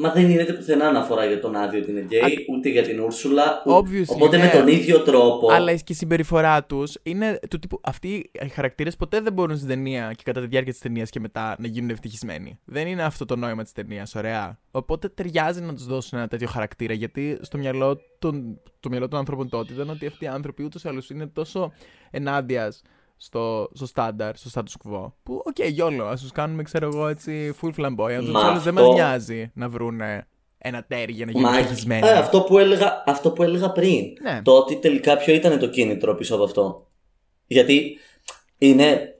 Μα 0.00 0.10
δεν 0.12 0.30
είναι 0.30 0.44
πουθενά 0.44 0.86
αναφορά 0.88 1.24
για 1.24 1.40
τον 1.40 1.56
Άδη 1.56 1.76
ότι 1.78 1.90
είναι 1.90 2.00
γκέι, 2.00 2.46
ούτε 2.50 2.68
για 2.68 2.82
την 2.82 3.00
Ούρσουλα. 3.00 3.62
ου- 3.66 3.72
Obviously, 3.76 4.04
Οπότε 4.14 4.36
ναι. 4.36 4.42
με 4.44 4.50
τον 4.50 4.68
ίδιο 4.68 5.00
τρόπο. 5.02 5.50
Αλλά 5.52 5.74
και 5.74 5.92
η 5.92 5.94
συμπεριφορά 5.94 6.64
τους 6.64 6.94
είναι 7.02 7.38
του 7.50 7.58
τύπου. 7.58 7.80
Αυτοί 7.82 8.30
οι 8.44 8.48
χαρακτήρες 8.48 8.96
ποτέ 8.96 9.20
δεν 9.20 9.32
μπορούν 9.32 9.56
στην 9.56 9.68
ταινία 9.68 10.12
και 10.16 10.22
κατά 10.24 10.40
τη 10.40 10.46
διάρκεια 10.46 10.72
της 10.72 10.80
ταινίας 10.80 11.10
και 11.10 11.20
μετά 11.20 11.56
να 11.58 11.66
γίνουν 11.66 11.90
ευτυχισμένοι. 11.90 12.58
Δεν 12.64 12.86
είναι 12.86 13.02
αυτό 13.02 13.24
το 13.24 13.36
νόημα 13.36 13.62
της 13.62 13.72
ταινίας, 13.72 14.14
ωραία. 14.14 14.58
Οπότε 14.70 15.08
ταιριάζει 15.08 15.60
να 15.60 15.74
τους 15.74 15.86
δώσουν 15.86 16.18
ένα 16.18 16.28
τέτοιο 16.28 16.48
χαρακτήρα 16.48 16.92
γιατί 16.94 17.38
στο 17.40 17.58
μυαλό 17.58 17.98
των, 18.18 18.60
το 18.80 18.88
μυαλό 18.88 19.08
των 19.08 19.18
ανθρώπων 19.18 19.48
τότε 19.48 19.72
ήταν 19.72 19.90
ότι 19.90 20.06
αυτοί 20.06 20.24
οι 20.24 20.28
άνθρωποι 20.28 20.62
ούτως 20.64 20.84
ή 20.84 20.88
άλλως 20.88 21.10
είναι 21.10 21.26
τόσο 21.26 21.72
ενάντια 22.10 22.82
στο, 23.22 23.68
στο 23.72 23.86
στάνταρ, 23.86 24.36
στο 24.36 24.50
status 24.54 24.88
quo. 24.90 25.12
Που, 25.22 25.42
οκ, 25.46 25.64
yolo, 25.68 26.04
ας 26.04 26.20
τους 26.20 26.32
κάνουμε, 26.32 26.62
ξέρω 26.62 26.86
εγώ, 26.86 27.08
έτσι, 27.08 27.54
full 27.62 27.70
flamboyant. 27.80 28.18
Τους 28.20 28.30
Μα 28.30 28.46
άλλους 28.48 28.62
δεν 28.62 28.74
μας 28.74 28.82
αυτό- 28.82 28.94
νοιάζει 28.94 29.50
να 29.54 29.68
βρούνε 29.68 30.26
ένα 30.58 30.84
ταίρι 30.84 31.12
για 31.12 31.24
να 31.26 31.30
γίνουν 31.32 31.50
Μα, 31.50 31.58
ευτυχισμένοι. 31.58 32.06
ε, 32.06 32.12
αυτό, 32.12 32.40
που 32.42 32.58
έλεγα, 32.58 33.02
αυτό 33.06 33.30
που 33.30 33.42
έλεγα 33.42 33.70
πριν. 33.72 34.04
Ναι. 34.22 34.40
Το 34.42 34.52
ότι 34.52 34.76
τελικά 34.76 35.16
ποιο 35.16 35.34
ήταν 35.34 35.58
το 35.58 35.66
κίνητρο 35.68 36.14
πίσω 36.14 36.34
από 36.34 36.44
αυτό. 36.44 36.86
Γιατί 37.46 37.98
είναι 38.58 39.14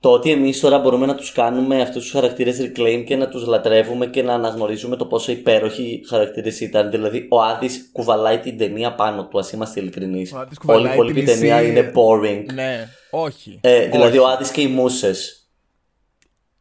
το 0.00 0.10
ότι 0.12 0.30
εμείς 0.30 0.60
τώρα 0.60 0.78
μπορούμε 0.78 1.06
να 1.06 1.14
τους 1.14 1.32
κάνουμε 1.32 1.80
αυτούς 1.80 2.02
τους 2.02 2.10
χαρακτήρες 2.12 2.58
reclaim 2.60 3.02
και 3.06 3.16
να 3.16 3.28
τους 3.28 3.46
λατρεύουμε 3.46 4.06
και 4.06 4.22
να 4.22 4.34
αναγνωρίζουμε 4.34 4.96
το 4.96 5.06
πόσο 5.06 5.32
υπέροχοι 5.32 6.04
χαρακτήρες 6.08 6.60
ήταν. 6.60 6.90
Δηλαδή, 6.90 7.26
ο 7.30 7.42
Άδης 7.42 7.88
κουβαλάει 7.92 8.38
την 8.38 8.58
ταινία 8.58 8.94
πάνω 8.94 9.26
του, 9.26 9.38
ας 9.38 9.52
είμαστε 9.52 9.80
ειλικρινείς. 9.80 10.32
Ο 10.32 10.38
Άδης 10.38 10.56
Όλη 10.58 10.62
η 10.62 10.66
κουβαλάει 10.66 10.92
υπόλοιπη 10.92 11.20
τη 11.20 11.26
μισή- 11.26 11.38
ταινία 11.40 11.62
είναι 11.62 11.92
boring. 11.94 12.44
Ναι, 12.54 12.88
όχι. 13.10 13.58
Ε, 13.62 13.86
δηλαδή, 13.88 14.18
Όχι. 14.18 14.26
ο 14.26 14.28
Άδης 14.32 14.50
και 14.50 14.60
οι 14.60 14.66
μουσε. 14.68 15.14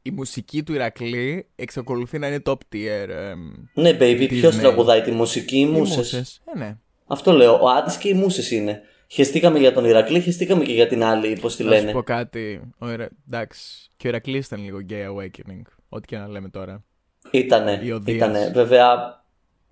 η 0.02 0.12
μουσική 0.12 0.64
του 0.64 0.74
Ηρακλή 0.74 1.48
εξακολουθεί 1.56 2.20
να 2.20 2.28
είναι 2.28 2.42
top 2.46 2.52
tier. 2.74 3.10
εμ, 3.10 3.40
Ναι, 3.74 3.90
baby, 4.00 4.26
ποιος 4.30 4.56
Disney. 4.56 4.60
τραγουδάει 4.60 5.02
τη 5.02 5.12
μουσική, 5.12 5.58
οι 5.58 5.68
οι 5.70 5.72
μουσε. 5.72 5.98
μουσες. 5.98 6.42
Ε, 6.56 6.58
ναι. 6.58 6.78
Αυτό 7.08 7.32
λέω. 7.32 7.60
Ο 7.62 7.70
Άδης 7.70 7.98
και 7.98 8.10
οι 8.10 8.14
μουσε 8.14 8.56
είναι. 8.56 8.82
Χεστήκαμε 9.08 9.60
για 9.60 9.74
τον 9.74 9.86
Ηρακλή, 9.86 10.20
χεστήκαμε 10.22 10.64
και 10.64 10.74
για 10.74 10.88
την 10.88 11.04
άλλη, 11.04 11.38
πώς 11.42 11.56
τη 11.56 11.64
Να 11.64 11.70
σου 11.76 11.76
λένε. 11.80 11.92
πω 11.92 12.04
κάτι. 12.04 12.62
Ο 12.78 12.90
Ηρα... 12.92 13.10
Εντάξει. 13.28 13.90
Και 13.98 14.08
ο 14.08 14.10
Ηρακλής 14.10 14.46
ήταν 14.46 14.64
λίγο 14.64 14.78
gay 14.90 15.16
awakening. 15.16 15.62
Ό,τι 15.90 16.08
και 16.08 16.18
να 16.18 16.28
λέμε 16.28 16.50
τώρα. 16.50 16.84
Ήτανε, 17.32 17.80
Ή 17.84 17.92
ο 17.92 18.00
Δίας. 18.00 18.16
ήτανε. 18.18 18.52
Βέβαια, 18.54 18.88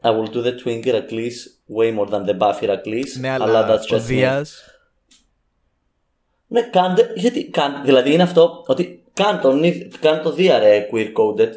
I 0.02 0.08
will 0.10 0.30
do 0.34 0.44
the 0.44 0.52
twink 0.66 0.86
Heracles 0.86 1.34
way 1.78 1.98
more 2.00 2.10
than 2.10 2.26
the 2.26 2.38
buff 2.38 2.60
Heracles. 2.62 3.20
Ναι, 3.20 3.30
αλλά, 3.30 3.68
that's 3.70 3.92
ο 3.92 3.96
just 3.96 4.00
me. 4.00 4.04
Δίας... 4.04 4.64
Ναι, 6.48 6.62
κάντε, 6.62 7.14
γιατί, 7.16 7.50
κάν, 7.50 7.82
δηλαδή 7.84 8.14
είναι 8.14 8.24
αυτό 8.24 8.64
ότι 8.68 9.04
κάν 9.14 9.40
τον, 9.42 9.64
ήθ- 9.64 10.00
κάν 10.00 10.22
το 10.22 10.32
Δία 10.32 10.60
ρε 10.60 10.88
queer 10.92 11.08
coded. 11.14 11.50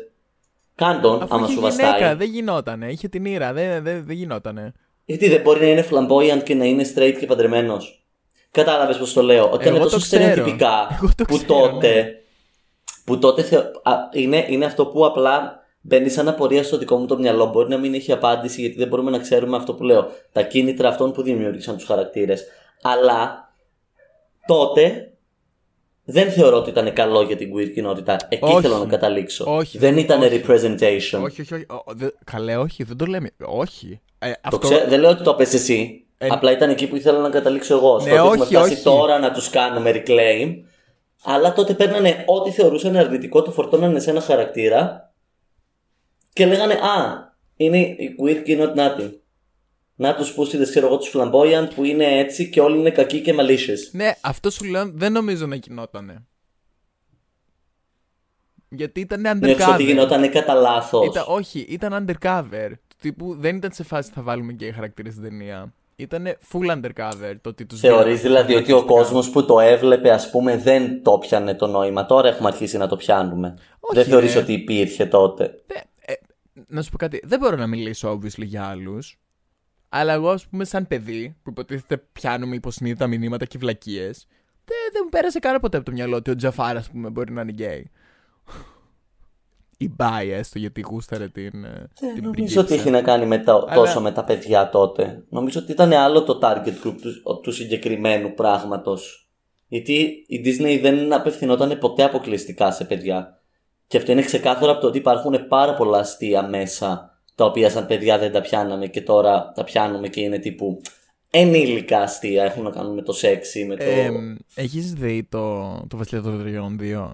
Κάν 0.75 1.01
τον, 1.01 1.23
Αφού 1.23 1.35
άμα 1.35 1.47
είχε 1.47 1.55
σου 1.55 1.67
γυναίκα, 1.69 1.91
βαστάει. 1.91 2.15
δεν 2.15 2.29
γινότανε. 2.31 2.91
Είχε 2.91 3.09
την 3.09 3.25
ήρα, 3.25 3.53
δεν, 3.53 3.83
δεν, 3.83 4.05
δεν 4.05 4.17
γινότανε. 4.17 4.73
Γιατί 5.07 5.29
δεν 5.29 5.41
μπορεί 5.41 5.61
να 5.61 5.67
είναι 5.67 5.87
flamboyant 5.91 6.43
και 6.43 6.55
να 6.55 6.65
είναι 6.65 6.85
straight 6.95 7.17
και 7.19 7.27
παντρεμένος. 7.27 8.07
Κατάλαβες 8.51 8.99
πώς 8.99 9.13
το 9.13 9.23
λέω. 9.23 9.51
Ότι 9.51 9.67
Εγώ 9.67 9.77
ήταν 9.77 9.89
το 9.89 9.95
τόσο 9.95 9.99
ξέρω. 9.99 10.23
στερεοτυπικά 10.23 10.89
Εγώ 11.03 11.11
το 11.17 11.25
που 11.25 11.37
ξέρω, 11.37 11.69
τότε. 11.71 11.95
ναι. 11.95 12.11
Που 13.05 13.19
τότε 13.19 13.43
θεω... 13.43 13.61
α, 13.83 13.93
είναι, 14.13 14.47
είναι 14.49 14.65
αυτό 14.65 14.87
που 14.87 15.07
απλά 15.07 15.61
μπαίνει 15.81 16.09
σαν 16.09 16.29
απορία 16.29 16.63
στο 16.63 16.79
δικό 16.79 16.97
μου 16.97 17.07
το 17.07 17.19
μυαλό. 17.19 17.47
Μπορεί 17.47 17.69
να 17.69 17.77
μην 17.79 17.95
έχει 17.95 18.13
απάντηση 18.13 18.61
γιατί 18.61 18.77
δεν 18.77 18.89
μπορούμε 18.89 19.11
να 19.11 19.19
ξέρουμε 19.19 19.57
αυτό 19.57 19.75
που 19.75 19.83
λέω. 19.83 20.11
Τα 20.33 20.43
κίνητρα 20.43 20.89
αυτών 20.89 21.13
που 21.13 21.23
δημιούργησαν 21.23 21.77
τους 21.77 21.87
χαρακτήρες. 21.87 22.45
Αλλά 22.83 23.49
τότε 24.47 25.13
δεν 26.09 26.31
θεωρώ 26.31 26.57
ότι 26.57 26.71
ήταν 26.71 26.93
καλό 26.93 27.23
για 27.23 27.37
την 27.37 27.53
queer 27.55 27.71
κοινότητα. 27.75 28.17
Εκεί 28.29 28.45
Όχι. 28.45 28.61
θέλω 28.61 28.79
να 28.79 28.87
καταλήξω. 28.87 29.45
Όχι, 29.57 29.79
δεν 29.79 29.95
δεν- 29.95 30.03
ήταν 30.05 30.23
όχι. 30.23 30.43
representation. 30.47 31.21
Όχι, 31.23 31.41
όχι, 31.41 31.55
όχι. 31.55 31.65
Ο- 31.69 31.75
ο- 31.75 31.93
δε- 31.95 32.09
Καλέ, 32.25 32.57
όχι, 32.57 32.83
δεν 32.83 32.97
το 32.97 33.07
λέμε. 33.07 33.31
Όχι. 33.45 34.01
Ε, 34.19 34.31
Το 34.31 34.39
αυτό... 34.43 34.59
ξέ- 34.59 34.89
Δεν 34.89 35.01
λέω 35.01 35.11
ότι 35.11 35.23
το 35.23 35.31
έπες 35.31 35.55
εσύ. 35.55 36.07
Ε, 36.19 36.27
Απλά 36.31 36.53
ήταν 36.53 36.71
εκεί 36.71 36.87
που 36.87 36.97
ήθελα 36.97 37.19
να 37.19 37.31
καταλήξω 37.31 37.75
εγώ. 37.75 37.99
Στο 38.01 38.09
Ναι, 38.09 38.21
ότι 38.21 38.27
έχουμε 38.29 38.45
όχι, 38.45 38.55
φτάσει 38.55 38.73
όχι. 38.73 38.83
τώρα 38.83 39.19
να 39.19 39.31
τους 39.33 39.51
κάνουμε 39.51 39.93
reclaim. 39.95 40.55
Αλλά 41.25 41.53
τότε 41.53 41.75
παίρνανε 41.75 42.23
ό,τι 42.27 42.51
θεωρούσαν 42.51 42.97
αρνητικό, 42.97 43.43
το 43.43 43.51
φορτώνανε 43.51 44.01
σε 44.01 44.11
ένα 44.11 44.21
χαρακτήρα 44.21 45.13
και 46.33 46.47
λέγανε 46.47 46.73
Α, 46.75 47.15
είναι 47.57 47.79
η 47.79 48.17
queer 48.23 48.43
και 48.45 48.59
not 48.61 48.79
nothing. 48.79 49.11
Να 49.99 50.15
τους 50.15 50.33
πούστιδε, 50.33 50.65
ξέρω 50.65 50.87
εγώ, 50.87 50.99
τους 50.99 51.13
flamboyant 51.15 51.69
που 51.75 51.85
είναι 51.85 52.19
έτσι 52.19 52.49
και 52.51 52.61
όλοι 52.61 52.79
είναι 52.79 52.91
κακοί 52.91 53.21
και 53.21 53.35
malicious. 53.39 53.91
Ναι, 53.93 54.15
αυτό 54.21 54.51
σου 54.51 54.65
λέω 54.65 54.91
δεν 54.95 55.13
νομίζω 55.13 55.47
να 55.47 55.55
γινότανε. 55.55 56.27
Γιατί 58.69 59.01
ήταν 59.01 59.21
Νιώθεις 59.21 59.67
ότι 59.67 59.75
undercover. 59.75 59.85
γινόταν 59.85 60.31
κατά 60.31 60.55
λάθος. 60.55 61.07
Ήταν, 61.07 61.25
όχι, 61.27 61.59
ήταν 61.59 62.07
undercover. 62.07 62.71
Του 62.89 62.97
τύπου 63.01 63.37
δεν 63.39 63.57
ήταν 63.57 63.73
σε 63.73 63.83
φάση 63.85 64.11
θα 64.15 64.23
βάλουμε 64.23 64.53
και 64.53 64.73
χαρακτήρες 64.73 65.13
στην 65.13 65.25
ταινία. 65.25 65.75
Ήταν 65.97 66.27
full 66.53 66.71
undercover 66.71 67.35
το 67.41 67.49
ότι 67.49 67.67
τους 67.67 67.81
Θεωρείς 67.81 68.21
δηλαδή 68.21 68.55
ότι 68.55 68.73
ο 68.73 68.85
κόσμος 68.85 69.31
που 69.31 69.45
το 69.45 69.61
έβλεπε 69.61 70.11
ας 70.11 70.31
πούμε 70.31 70.57
δεν 70.57 71.03
το 71.03 71.19
πιάνε 71.19 71.55
το 71.55 71.67
νόημα. 71.67 72.07
Τώρα 72.07 72.29
έχουμε 72.29 72.49
αρχίσει 72.49 72.77
να 72.77 72.89
το 72.89 72.97
πιάνουμε. 72.97 73.59
Όχι, 73.81 73.95
δεν 73.95 74.05
θεωρείς 74.05 74.35
ρε. 74.35 74.41
ότι 74.41 74.53
υπήρχε 74.53 75.07
τότε; 75.07 75.63
Ε, 76.01 76.13
να 76.67 76.83
σου 76.83 76.91
πω 76.91 76.97
κάτι. 76.97 77.21
Δεν 77.25 77.39
μπορώ 77.39 77.57
να 77.57 77.67
μιλήσω 77.67 78.13
obviously 78.13 78.45
για 78.45 78.65
άλλους. 78.65 79.19
Αλλά 79.99 80.13
εγώ, 80.13 80.31
ας 80.31 80.47
πούμε, 80.47 80.65
σαν 80.65 80.87
παιδί 80.87 81.37
που 81.43 81.51
υποτίθεται 81.51 81.97
πιάνουμε 82.13 82.55
υποσυνείδητα 82.55 83.07
μηνύματα 83.07 83.45
και 83.45 83.59
βλακίε, 83.59 84.05
δεν, 84.65 84.77
δεν 84.93 85.01
μου 85.05 85.09
πέρασε 85.11 85.39
καν 85.39 85.61
ποτέ 85.61 85.77
από 85.77 85.87
το 85.87 85.93
μυαλό 85.93 86.17
ότι 86.17 86.31
ο 86.31 86.35
Τζαφάρα, 86.35 86.79
ας 86.79 86.91
πούμε, 86.91 87.09
μπορεί 87.11 87.33
να 87.33 87.41
είναι 87.41 87.51
γκέι. 87.53 87.91
Η 89.79 89.89
Μπάι, 89.97 90.31
έστω 90.31 90.59
γιατί 90.59 90.81
γούσταρε 90.81 91.29
την. 91.29 91.65
ε, 91.65 91.69
Δεν 92.01 92.15
την 92.15 92.23
νομίζω 92.25 92.31
πριγκίπισσα. 92.31 92.61
ότι 92.61 92.75
έχει 92.75 92.91
να 92.91 93.03
κάνει 93.03 93.27
με 93.27 93.39
τα, 93.39 93.53
Αλλά- 93.55 93.75
τόσο 93.75 94.01
με 94.01 94.13
τα 94.13 94.25
παιδιά 94.25 94.69
τότε. 94.69 95.25
Νομίζω 95.29 95.61
ότι 95.61 95.73
ήταν 95.73 95.93
άλλο 95.93 96.23
το 96.23 96.39
target 96.43 96.87
group 96.87 96.95
του, 97.01 97.41
του 97.43 97.53
συγκεκριμένου 97.53 98.35
πράγματος. 98.35 99.31
Γιατί 99.69 100.25
η 100.27 100.43
Disney 100.45 100.79
δεν 100.83 101.13
απευθυνόταν 101.13 101.79
ποτέ 101.79 102.03
αποκλειστικά 102.03 102.71
σε 102.71 102.85
παιδιά. 102.85 103.41
Και 103.87 103.97
αυτό 103.97 104.13
είναι 104.13 104.23
ξεκάθαρο 104.23 104.73
από 104.73 104.81
το 104.81 104.87
ότι 104.87 104.99
υπάρχουν 104.99 105.47
πάρα 105.49 105.75
πολλά 105.75 105.99
αστεία 105.99 106.49
μέσα 106.49 107.16
τα 107.37 107.45
οποία 107.45 107.71
σαν 107.71 107.87
παιδιά 107.87 108.19
δεν 108.19 108.33
τα 108.33 108.41
πιάναμε 108.41 108.87
και 108.87 109.03
τώρα 109.03 109.53
τα 109.55 109.65
πιάνουμε 109.65 110.09
και 110.09 110.21
είναι 110.21 110.39
τύπου 110.39 110.81
ενήλικα 111.31 112.01
αστεία. 112.01 112.45
Έχουν 112.45 112.63
να 112.63 112.71
κάνουν 112.71 112.95
με 112.95 113.03
το 113.03 113.13
σεξι, 113.13 113.65
με 113.65 113.77
το. 113.77 113.85
Ε, 113.85 114.11
έχεις 114.55 114.93
δει 114.93 115.25
το, 115.25 115.63
το 115.89 115.97
Βασιλιά 115.97 116.23
των 116.23 116.39
Δραγιών 116.39 116.79
2. 116.81 117.13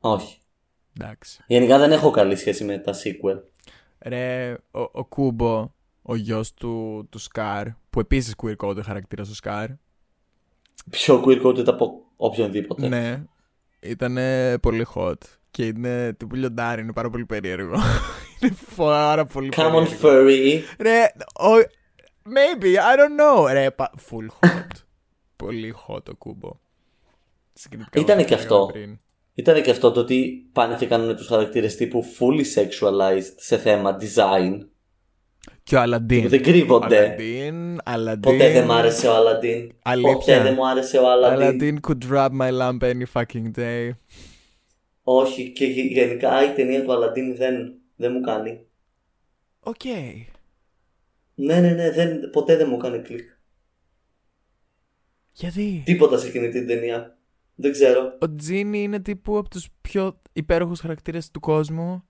Όχι. 0.00 0.38
Εντάξει. 1.00 1.44
Γενικά 1.46 1.78
δεν 1.78 1.92
έχω 1.92 2.10
καλή 2.10 2.36
σχέση 2.36 2.64
με 2.64 2.78
τα 2.78 2.92
sequel. 2.94 3.40
Ρε, 3.98 4.52
ο, 4.52 4.80
ο 4.92 5.04
Κούμπο, 5.04 5.70
ο 6.02 6.14
γιος 6.16 6.54
του, 6.54 7.06
του 7.10 7.18
Σκάρ, 7.18 7.66
που 7.90 8.00
επίσης 8.00 8.34
queer 8.42 8.56
code 8.56 8.82
χαρακτήρας 8.82 9.26
στο 9.26 9.34
Σκάρ, 9.34 9.68
Πιο 10.90 11.24
queer 11.26 11.42
coded 11.46 11.66
από 11.66 12.02
οποιονδήποτε. 12.16 12.88
ναι, 12.88 13.24
ήταν 13.80 14.18
πολύ 14.60 14.86
hot. 14.94 15.14
Και 15.54 15.66
είναι 15.66 16.12
τύπου 16.12 16.34
λιοντάρι, 16.34 16.82
είναι 16.82 16.92
πάρα 16.92 17.10
πολύ 17.10 17.24
περίεργο. 17.26 17.74
είναι 18.40 18.54
πάρα 18.76 19.24
πολύ 19.24 19.48
Come 19.56 19.74
on 19.74 19.86
περίεργο. 20.00 20.00
furry. 20.02 20.60
Ρε, 20.78 21.02
ο, 21.40 21.50
maybe, 22.24 22.64
I 22.64 22.96
don't 22.98 23.20
know. 23.20 23.52
Ρε, 23.52 23.70
πα, 23.70 23.90
full 24.10 24.46
hot. 24.48 24.66
πολύ 25.36 25.74
hot 25.86 26.08
ο 26.08 26.14
Κούμπο. 26.18 26.50
Συγκριτικά 27.52 27.90
με 27.94 28.00
Ήτανε 28.00 28.22
αυτό 28.22 28.34
και 28.36 28.36
που 28.36 28.48
λέγαμε 28.48 28.62
αυτό. 28.62 28.70
πριν. 28.72 28.98
Ήταν 29.34 29.62
και 29.62 29.70
αυτό 29.70 29.92
το 29.92 30.00
ότι 30.00 30.48
πάνε 30.52 30.76
και 30.76 30.86
κάνουν 30.86 31.16
τους 31.16 31.26
χαρακτήρες 31.26 31.76
τύπου 31.76 32.04
fully 32.18 32.60
sexualized 32.60 33.32
σε 33.36 33.58
θέμα 33.58 33.96
design. 34.00 34.58
Και 35.62 35.76
ο 35.76 35.80
Αλαντίν. 35.80 36.28
Δεν 36.28 36.42
κρύβονται. 36.42 36.98
Aladdin, 36.98 37.78
Aladdin. 37.84 38.32
Ποτέ 38.32 38.52
δεν 38.52 38.64
μ' 38.64 38.72
άρεσε 38.72 39.08
ο 39.08 39.12
Aladdin. 39.12 39.68
Αλήθεια. 39.82 40.12
Ποτέ 40.12 40.40
δεν 40.42 40.54
μου 40.56 40.68
άρεσε 40.68 40.98
ο 40.98 41.02
Aladdin. 41.02 41.38
Aladdin 41.38 41.76
could 41.88 42.10
drop 42.10 42.28
my 42.32 42.50
lamp 42.50 42.82
any 42.82 43.04
fucking 43.14 43.50
day. 43.58 43.90
Όχι, 45.06 45.52
και 45.52 45.64
γε- 45.64 45.92
γενικά 45.92 46.50
η 46.50 46.54
ταινία 46.54 46.84
του 46.84 46.90
Aladdin 46.90 47.34
δεν, 47.36 47.74
δεν 47.96 48.12
μου 48.12 48.20
κάνει. 48.20 48.66
Οκ. 49.60 49.84
Ναι, 51.34 51.60
ναι, 51.60 51.70
ναι, 51.70 51.90
δεν, 51.90 52.30
ποτέ 52.30 52.56
δεν 52.56 52.68
μου 52.70 52.76
κάνει 52.76 52.98
κλικ. 52.98 53.28
Γιατί; 55.32 55.82
Τίποτα 55.84 56.18
σε 56.18 56.26
εκείνη 56.26 56.48
την 56.48 56.66
ταινία. 56.66 57.18
Δεν 57.54 57.72
ξέρω. 57.72 58.18
Ο 58.20 58.34
Τζίνι 58.34 58.82
είναι 58.82 59.00
τύπου 59.00 59.38
από 59.38 59.48
τους 59.48 59.68
πιο 59.80 60.20
υπέροχους 60.32 60.80
χαρακτήρες 60.80 61.30
του 61.30 61.40
κόσμου. 61.40 62.04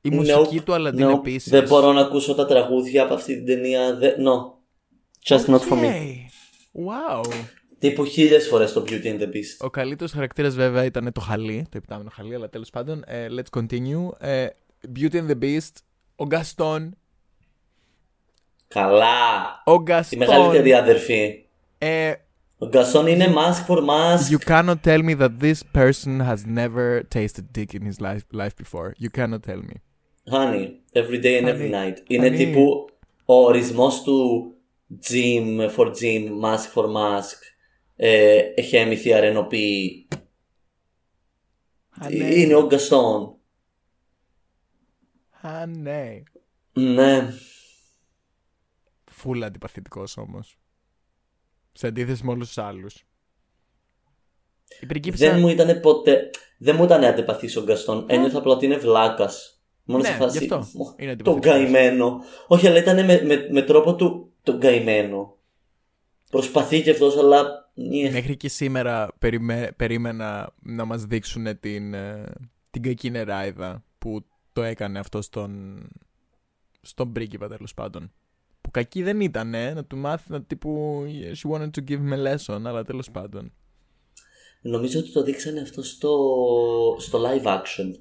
Η 0.00 0.08
Nope, 0.12 0.14
μουσική 0.14 0.60
του 0.60 0.72
Aladdin 0.74 1.06
nope. 1.08 1.14
επίσης. 1.18 1.50
Δεν 1.50 1.68
μπορώ 1.68 1.92
να 1.92 2.00
ακούσω 2.00 2.34
τα 2.34 2.46
τραγούδια 2.46 3.02
από 3.02 3.14
αυτή 3.14 3.34
την 3.34 3.46
ταινία. 3.46 3.94
Δεν, 3.96 4.14
no. 4.18 4.52
Just 5.28 5.44
not 5.44 5.58
for 5.60 5.78
me. 5.82 5.84
Οκ. 5.84 6.86
Wow. 6.86 7.22
Τύπου 7.88 8.04
χίλιες 8.04 8.46
φορές 8.48 8.72
το 8.72 8.84
Beauty 8.88 9.04
and 9.04 9.20
the 9.20 9.26
Beast. 9.26 9.56
Ο 9.66 9.70
καλύτερος 9.70 10.12
χαρακτήρας 10.12 10.54
βέβαια 10.54 10.84
ήταν 10.84 11.12
το 11.12 11.20
χαλί, 11.20 11.62
το 11.70 11.78
ιπτάμενο 11.78 12.10
χαλί, 12.12 12.34
αλλά 12.34 12.48
τέλος 12.48 12.70
πάντων, 12.70 13.02
ε, 13.06 13.26
let's 13.30 13.60
continue. 13.60 14.08
Ε, 14.18 14.46
Beauty 14.96 15.12
and 15.14 15.30
the 15.30 15.38
Beast, 15.42 15.70
ο 16.16 16.24
Γκαστόν, 16.26 16.96
Καλά. 18.68 19.62
ο 19.64 19.72
Η 19.72 19.78
Γκαστόν. 19.82 20.18
μεγαλύτερη 20.18 20.74
αδερφή. 20.74 21.44
Ε, 21.78 22.12
Ο 22.58 22.66
Γκαστόν 22.66 23.06
είναι 23.06 23.26
masc 23.36 23.66
for 23.72 23.78
masc. 23.78 24.30
you 24.32 24.38
cannot 24.48 24.76
tell 24.84 25.02
me 25.02 25.14
that 25.14 25.30
this 25.40 25.62
person 25.72 26.20
has 26.20 26.38
never 26.46 27.02
tasted 27.14 27.44
dick 27.58 27.74
in 27.74 27.82
his 27.90 28.00
life, 28.00 28.22
life 28.32 28.54
before. 28.62 28.92
You 29.04 29.10
cannot 29.18 29.42
tell 29.42 29.62
me. 29.70 29.76
Honey, 30.30 30.66
every 31.00 31.18
day 31.26 31.34
and 31.40 31.46
every 31.48 31.70
Honey. 31.70 31.90
night. 31.90 31.96
Είναι 32.06 32.28
Honey. 32.28 32.36
τύπου 32.36 32.88
ο 33.24 33.34
ορισμός 33.34 34.02
του 34.02 34.50
gym 35.08 35.70
for 35.76 35.86
gym, 35.86 36.22
mask 36.44 36.66
for 36.74 36.86
mask, 36.86 37.38
ε, 37.96 38.62
χέμηθη 38.62 39.12
αρενοπή. 39.12 40.08
Α, 41.90 42.10
ναι. 42.10 42.34
Είναι 42.34 42.54
ο 42.54 42.66
Γκαστόν. 42.66 43.36
Α, 45.40 45.66
ναι. 45.66 46.22
Ναι. 46.72 47.32
Φούλα 49.10 49.46
αντιπαθητικός 49.46 50.16
όμως. 50.16 50.58
Σε 51.72 51.86
αντίθεση 51.86 52.24
με 52.24 52.30
όλους 52.30 52.46
τους 52.46 52.58
άλλους. 52.58 53.06
Η 54.80 54.86
πριγκίπισσα... 54.86 55.30
Δεν 55.30 55.40
μου 55.40 55.48
ήταν 55.48 55.80
ποτέ. 55.80 56.30
Δεν 56.58 56.76
μου 56.76 56.84
ήταν 56.84 57.04
αντιπαθής 57.04 57.56
ο 57.56 57.62
Γκαστόν. 57.62 58.06
Ένιωθα 58.08 58.38
απλά 58.38 58.52
ότι 58.52 58.64
είναι 58.66 58.76
βλάκας. 58.76 59.62
Μόνο 59.84 60.02
Ναι, 60.02 60.08
σε 60.08 60.14
φάση. 60.14 60.38
γι' 60.38 60.44
αυτό 60.52 60.78
«Μω, 60.78 60.94
είναι 60.98 61.16
Τον 61.16 61.34
αντιπαθητικός. 61.34 61.54
καημένο. 61.72 62.20
Όχι, 62.46 62.66
αλλά 62.68 62.78
ήταν 62.78 63.04
με, 63.04 63.22
με, 63.22 63.48
με 63.50 63.62
τρόπο 63.62 63.94
του 63.94 64.32
τον 64.42 64.60
καημένο. 64.60 65.36
Προσπαθεί 66.30 66.82
κι 66.82 66.90
αυτός, 66.90 67.16
αλλά. 67.16 67.63
Νιε. 67.74 68.10
Μέχρι 68.10 68.36
και 68.36 68.48
σήμερα 68.48 69.08
περιμέ- 69.18 69.72
περίμενα 69.72 70.54
να 70.62 70.84
μας 70.84 71.04
δείξουν 71.04 71.60
την, 71.60 71.94
ε, 71.94 72.32
την 72.70 72.82
κακή 72.82 73.10
νεράιδα 73.10 73.84
που 73.98 74.24
το 74.52 74.62
έκανε 74.62 74.98
αυτό 74.98 75.22
στον, 75.22 75.82
στον 76.80 77.12
πρίγκιπα 77.12 77.48
τέλος 77.48 77.74
πάντων. 77.74 78.12
Που 78.60 78.70
κακή 78.70 79.02
δεν 79.02 79.20
ήταν, 79.20 79.50
να 79.50 79.84
του 79.84 79.96
μάθει 79.96 80.30
να 80.30 80.42
τύπου 80.42 81.02
she 81.42 81.50
wanted 81.50 81.70
to 81.70 81.88
give 81.88 82.00
me 82.10 82.12
a 82.12 82.34
lesson, 82.34 82.62
αλλά 82.64 82.84
τέλος 82.84 83.10
πάντων. 83.10 83.52
Νομίζω 84.60 84.98
ότι 84.98 85.12
το 85.12 85.22
δείξανε 85.22 85.60
αυτό 85.60 85.82
στο, 85.82 86.16
στο 86.98 87.22
live 87.22 87.46
action. 87.46 87.94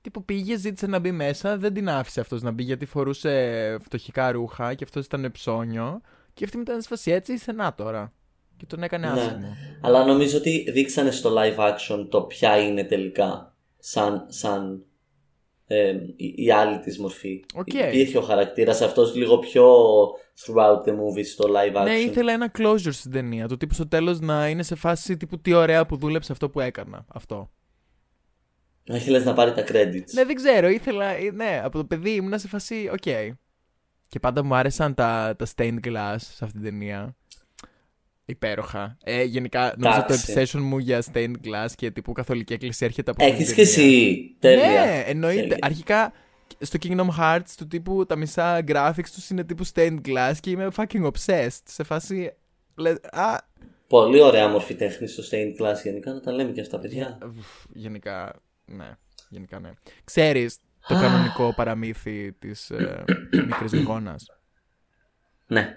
Τύπου 0.00 0.24
πήγε, 0.24 0.56
ζήτησε 0.56 0.86
να 0.86 0.98
μπει 0.98 1.12
μέσα, 1.12 1.58
δεν 1.58 1.74
την 1.74 1.88
άφησε 1.88 2.20
αυτός 2.20 2.42
να 2.42 2.50
μπει 2.50 2.62
γιατί 2.62 2.86
φορούσε 2.86 3.76
φτωχικά 3.80 4.32
ρούχα 4.32 4.74
και 4.74 4.84
αυτός 4.84 5.04
ήταν 5.04 5.30
ψώνιο 5.32 6.00
και 6.38 6.44
αυτή 6.44 6.56
μετά 6.56 6.70
ήταν 6.70 6.82
σε 6.82 6.90
φάση 6.90 7.10
έτσι 7.10 7.32
είσαι 7.32 7.52
να 7.52 7.74
τώρα. 7.74 8.12
Και 8.56 8.66
τον 8.66 8.82
έκανε 8.82 9.06
Ναι. 9.10 9.20
άσχημο. 9.20 9.56
Αλλά 9.82 10.04
νομίζω 10.04 10.38
ότι 10.38 10.70
δείξανε 10.70 11.10
στο 11.10 11.34
live 11.38 11.56
action 11.58 12.06
το 12.10 12.22
ποια 12.22 12.58
είναι 12.58 12.84
τελικά 12.84 13.54
σαν, 13.78 14.24
σαν 14.28 14.82
ε, 15.66 15.88
η, 16.16 16.34
η 16.36 16.50
άλλη 16.52 16.78
της 16.78 16.98
μορφή. 16.98 17.44
Οκ. 17.54 17.66
Υπήρχε 17.72 18.18
ο 18.18 18.20
χαρακτήρας 18.20 18.80
αυτός 18.80 19.14
λίγο 19.14 19.38
πιο 19.38 19.74
throughout 20.44 20.82
the 20.84 20.90
movie 20.92 21.24
στο 21.24 21.44
live 21.48 21.76
action. 21.76 21.84
Ναι, 21.84 21.94
ήθελα 21.94 22.32
ένα 22.32 22.50
closure 22.58 22.92
στην 22.92 23.10
ταινία. 23.10 23.48
Το 23.48 23.56
τύπου 23.56 23.74
στο 23.74 23.88
τέλος 23.88 24.20
να 24.20 24.48
είναι 24.48 24.62
σε 24.62 24.74
φάση 24.74 25.16
τύπου 25.16 25.40
τι 25.40 25.52
ωραία 25.52 25.86
που 25.86 25.96
δούλεψε 25.96 26.32
αυτό 26.32 26.50
που 26.50 26.60
έκανα. 26.60 27.04
Αυτό. 27.08 27.50
Ήθελες 28.84 29.24
να 29.24 29.32
πάρει 29.32 29.52
τα 29.52 29.62
credits. 29.62 30.10
Ναι, 30.12 30.24
δεν 30.24 30.34
ξέρω. 30.34 30.68
Ήθελα. 30.68 31.04
ε, 31.04 31.30
Ναι, 31.30 31.60
από 31.64 31.78
το 31.78 31.84
παιδί 31.84 32.10
ήμουνα 32.10 32.38
σε 32.38 32.48
φάση. 32.48 32.90
Οκ. 32.92 33.36
Και 34.08 34.18
πάντα 34.18 34.44
μου 34.44 34.54
άρεσαν 34.54 34.94
τα, 34.94 35.34
τα 35.38 35.46
stained 35.56 35.78
glass 35.86 36.16
σε 36.18 36.44
αυτήν 36.44 36.62
την 36.62 36.70
ταινία. 36.70 37.16
Υπέροχα. 38.24 38.96
Ε, 39.04 39.22
γενικά, 39.22 39.74
νομίζω 39.78 39.98
το 40.00 40.12
Εντάξει. 40.12 40.32
obsession 40.36 40.60
μου 40.60 40.78
για 40.78 41.02
stained 41.12 41.34
glass 41.44 41.66
και 41.76 41.90
τύπου 41.90 42.12
καθολική 42.12 42.52
εκκλησία 42.52 42.86
έρχεται 42.86 43.10
από 43.10 43.22
αυτήν 43.24 43.36
Έχεις 43.40 43.54
την 43.54 43.64
και 43.64 43.70
ταινία. 43.70 43.84
εσύ. 44.00 44.36
Τέλεια. 44.38 44.84
Ναι, 44.84 45.02
εννοείται. 45.06 45.40
Τέλεια. 45.40 45.56
Αρχικά 45.60 46.12
στο 46.58 46.78
Kingdom 46.82 47.08
Hearts 47.18 47.50
του 47.56 47.66
τύπου 47.66 48.06
τα 48.06 48.16
μισά 48.16 48.64
graphics 48.66 49.08
τους 49.14 49.30
είναι 49.30 49.44
τύπου 49.44 49.66
stained 49.74 49.98
glass 50.06 50.32
και 50.40 50.50
είμαι 50.50 50.68
fucking 50.76 51.10
obsessed. 51.10 51.60
Σε 51.64 51.82
φάση. 51.82 52.32
λες, 52.74 52.96
α, 53.10 53.36
Πολύ 53.86 54.20
ωραία 54.20 54.48
μορφή 54.48 54.74
τέχνης 54.74 55.12
στο 55.12 55.22
stained 55.30 55.62
glass 55.62 55.76
γενικά 55.82 56.12
να 56.12 56.20
τα 56.20 56.32
λέμε 56.32 56.52
και 56.52 56.60
αυτά 56.60 56.78
παιδιά. 56.78 57.18
Ουφ, 57.36 57.64
Γενικά, 57.72 58.40
ναι. 58.64 58.90
Γενικά, 59.28 59.60
ναι. 59.60 59.70
Ξέρεις 60.04 60.58
το 60.88 60.94
κανονικό 60.94 61.52
παραμύθι 61.54 62.32
της 62.32 62.70
ε, 62.70 63.04
μικρής 63.46 63.72
γογόνας. 63.74 64.26
Ναι. 65.46 65.76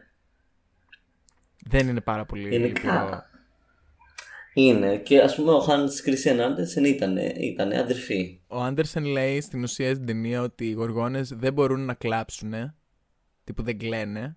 Δεν 1.65 1.88
είναι 1.88 2.02
πάρα 2.02 2.26
πολύ 2.26 2.56
Είναι 2.56 2.67
λυπηρό. 2.67 2.91
κα- 2.93 3.30
Είναι 4.54 4.97
και 4.97 5.21
ας 5.21 5.36
πούμε 5.36 5.52
ο 5.52 5.65
Hans 5.67 6.08
Christian 6.10 6.39
Andersen 6.39 6.84
ήταν, 6.86 7.17
ήταν 7.17 7.71
αδερφοί. 7.71 8.39
Ο 8.47 8.62
Άντερσεν 8.62 9.06
λέει 9.06 9.41
στην 9.41 9.63
ουσία 9.63 9.93
στην 9.93 10.06
ταινία 10.06 10.41
ότι 10.41 10.65
οι 10.67 10.71
γοργόνες 10.71 11.30
δεν 11.30 11.54
μπορούν 11.54 11.86
να 11.86 11.93
κλάψουνε. 11.93 12.76
Τύπου 13.43 13.63
δεν 13.63 13.78
κλαίνε. 13.78 14.36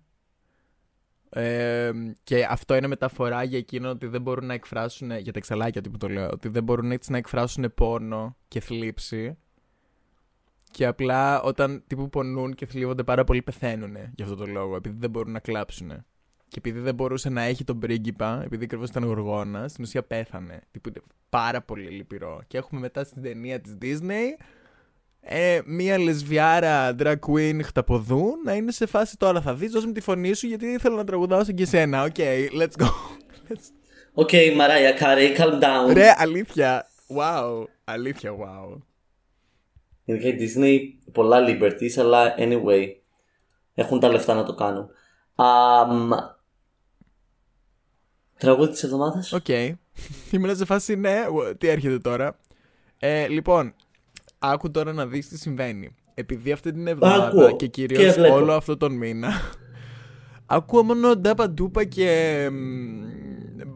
Ε, 1.29 1.91
και 2.23 2.45
αυτό 2.49 2.75
είναι 2.75 2.87
μεταφορά 2.87 3.43
για 3.43 3.57
εκείνο 3.57 3.89
ότι 3.89 4.07
δεν 4.07 4.21
μπορούν 4.21 4.45
να 4.45 4.53
εκφράσουν, 4.53 5.11
για 5.11 5.31
τα 5.31 5.37
εξαλάκια 5.39 5.81
τύπου 5.81 5.97
το 5.97 6.07
λέω, 6.09 6.29
ότι 6.31 6.47
δεν 6.47 6.63
μπορούν 6.63 6.91
έτσι 6.91 7.11
να 7.11 7.17
εκφράσουν 7.17 7.73
πόνο 7.75 8.37
και 8.47 8.59
θλίψη. 8.59 9.37
Και 10.75 10.85
απλά 10.85 11.41
όταν 11.41 11.83
τύπου 11.87 12.09
πονούν 12.09 12.53
και 12.53 12.65
θλίβονται 12.65 13.03
πάρα 13.03 13.23
πολύ 13.23 13.41
πεθαίνουν 13.41 13.95
γι' 14.15 14.23
αυτό 14.23 14.35
το 14.35 14.45
λόγο, 14.45 14.75
επειδή 14.75 14.95
δεν 14.99 15.09
μπορούν 15.09 15.31
να 15.31 15.39
κλάψουν. 15.39 15.87
Και 16.47 16.55
επειδή 16.57 16.79
δεν 16.79 16.95
μπορούσε 16.95 17.29
να 17.29 17.41
έχει 17.41 17.63
τον 17.63 17.79
πρίγκιπα, 17.79 18.41
επειδή 18.43 18.63
ακριβώς 18.63 18.89
ήταν 18.89 19.03
γοργόνας, 19.03 19.71
στην 19.71 19.83
ουσία 19.83 20.03
πέθανε. 20.03 20.61
Τύπου 20.71 20.89
είναι 20.89 21.01
πάρα 21.29 21.61
πολύ 21.61 21.89
λυπηρό. 21.89 22.41
Και 22.47 22.57
έχουμε 22.57 22.81
μετά 22.81 23.03
στην 23.03 23.21
ταινία 23.21 23.59
της 23.61 23.77
Disney 23.81 24.43
ε, 25.19 25.59
μία 25.65 25.99
λεσβιάρα 25.99 26.95
drag 26.99 27.15
queen 27.27 27.59
χταποδού 27.63 28.25
να 28.45 28.53
είναι 28.53 28.71
σε 28.71 28.85
φάση 28.85 29.17
τώρα 29.17 29.41
θα 29.41 29.53
δεις, 29.55 29.71
δώσ' 29.71 29.85
μου 29.85 29.91
τη 29.91 30.01
φωνή 30.01 30.33
σου 30.33 30.47
γιατί 30.47 30.77
θέλω 30.79 30.95
να 30.95 31.03
τραγουδάω 31.03 31.43
σαν 31.43 31.55
και 31.55 31.63
εσένα. 31.63 32.03
Οκ, 32.03 32.15
let's 32.59 32.83
go. 32.83 32.87
Let's- 33.49 33.71
Οκ, 34.13 34.29
Mariah 34.31 35.01
Carey, 35.03 35.37
calm 35.37 35.53
down. 35.61 35.93
Ρε, 35.93 36.13
αλήθεια. 36.17 36.87
Wow. 37.17 37.63
Αλήθεια, 37.83 38.31
wow. 38.31 38.77
Γενικά 40.05 40.27
η 40.27 40.35
Disney 40.39 40.79
πολλά 41.11 41.39
liberties, 41.47 41.99
αλλά 41.99 42.35
anyway, 42.37 42.85
έχουν 43.73 43.99
τα 43.99 44.09
λεφτά 44.09 44.33
να 44.33 44.43
το 44.43 44.55
κάνουν. 44.55 44.87
Αμ, 45.35 46.09
τραγούδι 48.37 48.71
της 48.71 48.83
εβδομάδας. 48.83 49.33
Οκ. 49.33 49.47
Ήμουν 50.31 50.55
σε 50.55 50.65
φάση, 50.65 50.95
ναι, 50.95 51.23
wh- 51.37 51.53
τι 51.57 51.67
έρχεται 51.67 51.99
τώρα. 51.99 52.39
Ε, 52.99 53.27
λοιπόν, 53.27 53.73
άκου 54.39 54.71
τώρα 54.71 54.93
να 54.93 55.05
δεις 55.07 55.27
τι 55.29 55.37
συμβαίνει. 55.37 55.95
Επειδή 56.13 56.51
αυτή 56.51 56.71
την 56.71 56.87
εβδομάδα 56.87 57.27
Άκουω 57.27 57.55
και 57.55 57.67
και 57.67 57.85
κυρίως 57.85 58.13
βλέπω. 58.15 58.35
όλο 58.35 58.53
αυτό 58.53 58.77
τον 58.77 58.93
μήνα 58.93 59.29
ακούω 60.45 60.83
μόνο 60.83 61.15
Ντάπα 61.15 61.49
Ντούπα 61.49 61.83
και 61.83 62.47
μ, 62.51 63.03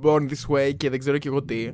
Born 0.04 0.22
This 0.30 0.56
Way 0.56 0.72
και 0.78 0.90
δεν 0.90 1.00
ξέρω 1.00 1.18
και 1.18 1.28
εγώ 1.28 1.44
τι. 1.44 1.70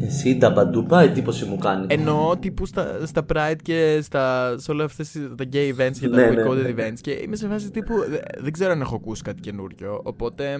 Εσύ 0.00 0.36
νταμπαντούπα, 0.36 1.00
εντύπωση 1.02 1.44
μου 1.44 1.58
κάνει. 1.58 1.86
Εννοώ 1.88 2.36
τύπου 2.36 2.66
στα, 2.66 3.06
στα 3.06 3.26
Pride 3.34 3.56
και 3.62 4.00
στα, 4.02 4.54
σε 4.58 4.70
όλα 4.70 4.84
αυτές 4.84 5.10
τις- 5.10 5.28
τα 5.36 5.44
gay 5.52 5.74
events 5.76 5.96
και 6.00 6.08
τα 6.08 6.16
Ναι, 6.16 6.30
ναι, 6.30 6.42
boycotted 6.44 6.74
ναι. 6.74 6.86
events 6.88 7.00
και 7.00 7.10
είμαι 7.10 7.36
σε 7.36 7.48
φάση 7.48 7.70
τύπου 7.70 7.94
δε- 8.08 8.20
δεν 8.38 8.52
ξέρω 8.52 8.72
αν 8.72 8.80
έχω 8.80 8.94
ακούσει 8.94 9.22
κάτι 9.22 9.40
καινούριο 9.40 10.00
οπότε 10.04 10.58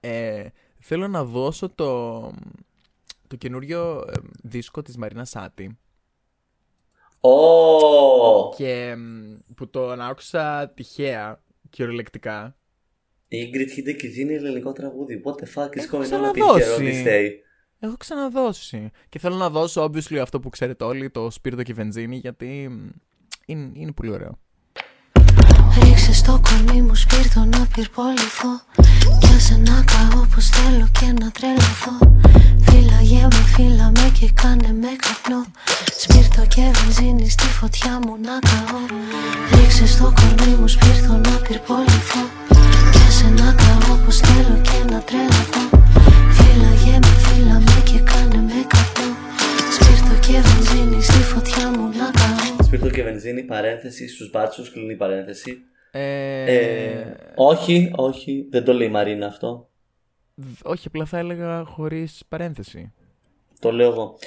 ε, 0.00 0.44
θέλω 0.80 1.08
να 1.08 1.24
δώσω 1.24 1.68
το, 1.74 2.20
το 3.26 3.36
καινούριο 3.38 4.04
ε, 4.08 4.12
δίσκο 4.42 4.82
της 4.82 4.96
Μαρίνα 4.96 5.24
Σάτι 5.24 5.78
Ω! 7.20 8.54
και 8.56 8.94
μ, 8.96 9.52
που 9.54 9.70
το 9.70 9.90
άκουσα 9.92 10.72
τυχαία 10.74 11.42
κυριολεκτικά 11.70 12.56
Η 13.28 13.36
Ingrid 13.50 13.78
Hideki 13.78 14.08
δίνει 14.14 14.34
ελληνικό 14.34 14.72
τραγούδι. 14.72 15.22
What 15.24 15.32
the 15.32 15.62
fuck 15.62 15.68
is 15.68 15.76
Έχω 15.76 15.96
going 15.98 16.00
on 16.00 16.02
up 16.02 16.06
in 16.06 16.10
ξαναδώσει. 16.10 16.62
here 16.62 16.78
on 16.78 16.82
this 16.84 17.06
day? 17.08 17.28
Έχω 17.86 17.96
ξαναδώσει. 17.96 18.90
Και 19.08 19.18
θέλω 19.18 19.36
να 19.36 19.50
δώσω 19.50 19.84
obviously 19.84 20.16
αυτό 20.16 20.40
που 20.40 20.48
ξέρετε 20.48 20.84
όλοι 20.84 21.10
το 21.10 21.30
σπίρτο 21.30 21.62
και 21.62 21.74
βενζίνη 21.74 22.16
γιατί 22.16 22.68
μ, 22.70 22.88
είναι, 23.46 23.70
είναι 23.74 23.92
πολύ 23.92 24.10
ωραίο. 24.10 24.38
Ρίξε 25.82 26.12
στο 26.12 26.40
κορμί 26.48 26.82
μου 26.82 26.94
σπίρτο 26.94 27.40
να 27.40 27.66
πυρποληθώ. 27.74 28.52
Πιάσε 29.20 29.56
να 29.56 29.84
καώ 29.84 30.26
πως 30.34 30.48
θέλω 30.48 30.88
και 31.00 31.06
να 31.20 31.30
τρελαθώ. 31.30 31.96
Φύλαγε 32.60 33.22
με, 33.22 33.42
φύλα 33.54 33.90
με 33.90 34.12
και 34.18 34.30
κάνε 34.34 34.72
με 34.72 34.92
καπνό. 35.04 35.44
Σπίρτο 35.98 36.46
και 36.46 36.70
βενζίνη 36.74 37.28
στη 37.28 37.46
φωτιά 37.46 37.98
μου 38.04 38.16
να 38.22 38.38
καώ. 38.48 38.80
Ρίξε 39.54 39.86
στο 39.86 40.14
κορμί 40.18 40.54
μου 40.54 40.68
σπίρτο 40.68 41.12
να 41.12 41.36
πυρποληθώ. 41.46 42.22
Πιάσε 42.90 43.28
να 43.28 43.52
καώ 43.52 43.96
πως 44.04 44.16
θέλω 44.16 44.60
και 44.62 44.92
να 44.92 45.00
τρελαθώ 45.00 45.53
και 52.94 53.02
βενζίνη, 53.02 53.42
παρένθεση 53.42 54.08
στους 54.08 54.30
μπάτσους, 54.30 54.70
κλείνει 54.70 54.96
παρένθεση. 54.96 55.58
ε, 55.90 56.54
Ε, 56.54 57.16
όχι, 57.34 57.92
όχι, 57.96 58.46
δεν 58.50 58.64
το 58.64 58.72
λέει 58.72 58.86
η 58.86 58.90
Μαρίνα 58.90 59.26
αυτό. 59.26 59.68
Δ- 60.34 60.66
Όχι, 60.66 60.86
απλά 60.86 61.04
θα 61.04 61.18
έλεγα 61.18 61.64
χωρίς 61.64 62.22
παρένθεση. 62.28 62.92
Το 63.58 63.72
λέω 63.72 63.90
εγώ. 63.90 64.18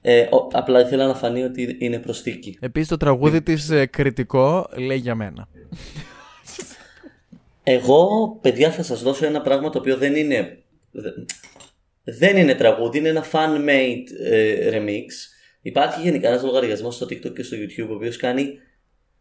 Ε, 0.00 0.20
ο- 0.20 0.48
απλά 0.52 0.80
ήθελα 0.80 1.06
να 1.06 1.14
φανεί 1.14 1.42
ότι 1.42 1.76
είναι 1.80 1.98
προσθήκη. 1.98 2.56
Επίσης 2.60 2.88
το 2.88 2.96
τραγούδι 2.96 3.42
της 3.42 3.70
ε, 3.70 3.86
κριτικό 3.86 4.68
λέει 4.76 4.96
για 4.98 5.14
μένα. 5.14 5.48
Εγώ, 7.62 8.08
παιδιά, 8.40 8.70
θα 8.70 8.82
σας 8.82 9.02
δώσω 9.02 9.26
ένα 9.26 9.40
πράγμα 9.40 9.70
το 9.70 9.78
οποίο 9.78 9.96
δεν 9.96 10.14
είναι... 10.16 10.58
δε- 10.90 11.10
Δεν 12.04 12.36
είναι 12.36 12.54
τραγούδι, 12.54 12.98
είναι 12.98 13.08
ένα 13.08 13.24
fan-made 13.32 14.04
ε, 14.30 14.70
remix. 14.72 15.06
Υπάρχει 15.66 16.00
γενικά 16.00 16.28
ένας 16.28 16.42
λογαριασμός 16.42 16.94
στο 16.94 17.06
TikTok 17.06 17.34
και 17.34 17.42
στο 17.42 17.56
YouTube 17.56 17.88
ο 17.90 17.94
οποίος 17.94 18.16
κάνει 18.16 18.58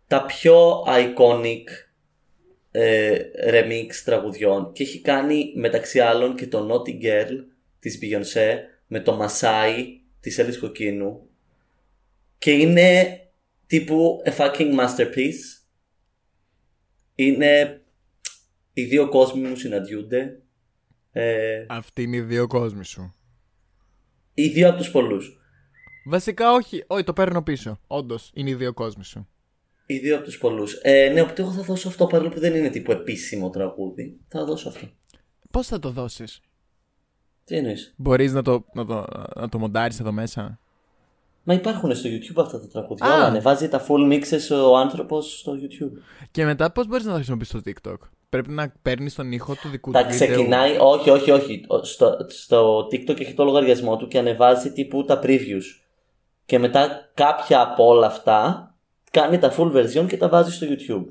τα 0.08 0.26
πιο 0.26 0.84
iconic 0.88 1.64
ε, 2.72 3.20
remix 3.50 3.88
τραγουδιών 4.06 4.72
και 4.74 4.84
έχει 4.84 5.02
κάνει 5.02 5.54
μεταξύ 5.56 6.00
άλλων 6.00 6.36
και 6.36 6.48
το 6.48 6.68
Naughty 6.72 7.04
Girl 7.04 7.32
της 7.80 8.00
Beyoncé 8.02 8.56
με 8.88 9.00
το 9.00 9.20
Masai 9.22 9.86
της 10.20 10.38
Έλλης 10.40 10.60
Κοκκίνου 10.60 11.30
και 12.38 12.52
είναι 12.52 13.20
τύπου 13.68 14.22
a 14.26 14.38
fucking 14.38 14.80
masterpiece 14.80 15.64
είναι 17.16 17.82
οι 18.74 18.84
δύο 18.84 19.10
κόσμοι 19.10 19.48
μου 19.48 19.56
συναντιούνται 19.56 20.42
ε, 21.12 21.66
Αυτοί 21.70 22.02
είναι 22.04 22.16
οι 22.16 22.22
δύο 22.22 22.48
κόσμοι 22.48 22.86
σου. 22.86 23.16
οι 24.34 24.48
δύο 24.48 24.70
από 24.70 24.78
τους 24.78 24.92
πολλούς 24.92 25.38
Βασικά 26.06 26.52
όχι, 26.52 26.84
όχι 26.88 27.04
το 27.04 27.14
παίρνω 27.14 27.44
πίσω. 27.44 27.80
Όντως 27.88 28.32
είναι 28.34 28.50
οι 28.50 28.54
δύο 28.56 28.74
κόσμοι 28.74 29.04
σου. 29.04 29.28
οι 29.86 29.98
δύο 29.98 30.16
από 30.16 30.24
τους 30.24 30.38
πολλούς 30.38 30.80
ε, 30.82 31.10
ναι 31.14 31.22
οπότε 31.22 31.42
εγώ 31.42 31.52
θα 31.52 31.62
δώσω 31.62 31.88
αυτό 31.88 32.06
παρόλο 32.08 32.30
που 32.30 32.40
δεν 32.40 32.56
είναι 32.56 32.70
τύπου 32.70 32.92
επίσημο 32.92 33.50
τραγούδι 33.50 34.18
θα 34.28 34.46
δώσω 34.46 34.70
αυτό 34.70 34.88
Πώς 35.52 35.68
θα 35.68 35.80
το 35.80 35.90
δώσεις, 35.90 36.40
τι 37.44 37.56
εννοείς; 37.58 37.94
Μπορείς 37.98 38.34
να 38.34 38.42
το, 38.42 38.66
να 38.74 38.86
το, 38.86 39.06
να 39.36 39.50
το 39.50 39.58
μοντάρεις 39.60 40.00
εδώ 40.00 40.12
μέσα; 40.12 40.60
Μα 41.44 41.54
υπάρχουν 41.54 41.96
στο 41.96 42.10
YouTube 42.10 42.42
αυτά 42.44 42.60
τα 42.60 42.68
τραγούδια. 42.68 43.06
Α. 43.06 43.16
Όλα 43.16 43.26
ανεβάζει 43.26 43.68
τα 43.70 43.86
full 43.88 44.14
mixes 44.14 44.70
ο 44.70 44.78
άνθρωπος 44.78 45.40
στο 45.40 45.54
YouTube. 45.62 45.98
Και 46.32 46.46
μετά 46.46 46.72
πώς 46.72 46.88
μπορείς 46.88 47.04
να 47.04 47.10
το 47.10 47.16
χρησιμοποιήσεις 47.16 47.60
στο 47.60 47.72
TikTok; 47.72 47.98
Πρέπει 48.30 48.50
να 48.52 48.74
παίρνεις 48.82 49.16
τον 49.16 49.32
ήχο 49.32 49.56
του 49.56 49.70
δικού 49.70 49.92
Τα 49.92 50.06
του 50.06 50.12
βίντεο; 50.12 50.28
ξεκινάει, 50.28 50.78
όχι, 50.80 51.10
όχι, 51.10 51.32
όχι. 51.32 51.64
Ο- 51.68 51.84
Στο, 51.84 52.18
στο 52.30 52.88
TikTok 52.92 53.20
έχει 53.20 53.34
το 53.34 53.44
λογαριασμό 53.44 53.98
του 53.98 54.08
και 54.08 54.18
ανεβάζει 54.18 54.72
τύπου 54.72 55.06
τα 55.06 55.20
previews. 55.24 55.64
Και 56.46 56.60
μετά 56.60 57.12
κάποια 57.14 57.62
από 57.62 57.88
όλα 57.88 58.08
αυτά 58.08 58.68
κάνει 59.12 59.38
τα 59.40 59.54
full 59.58 59.72
version 59.78 60.06
και 60.08 60.18
τα 60.18 60.30
βάζει 60.30 60.52
στο 60.52 60.66
YouTube. 60.70 61.06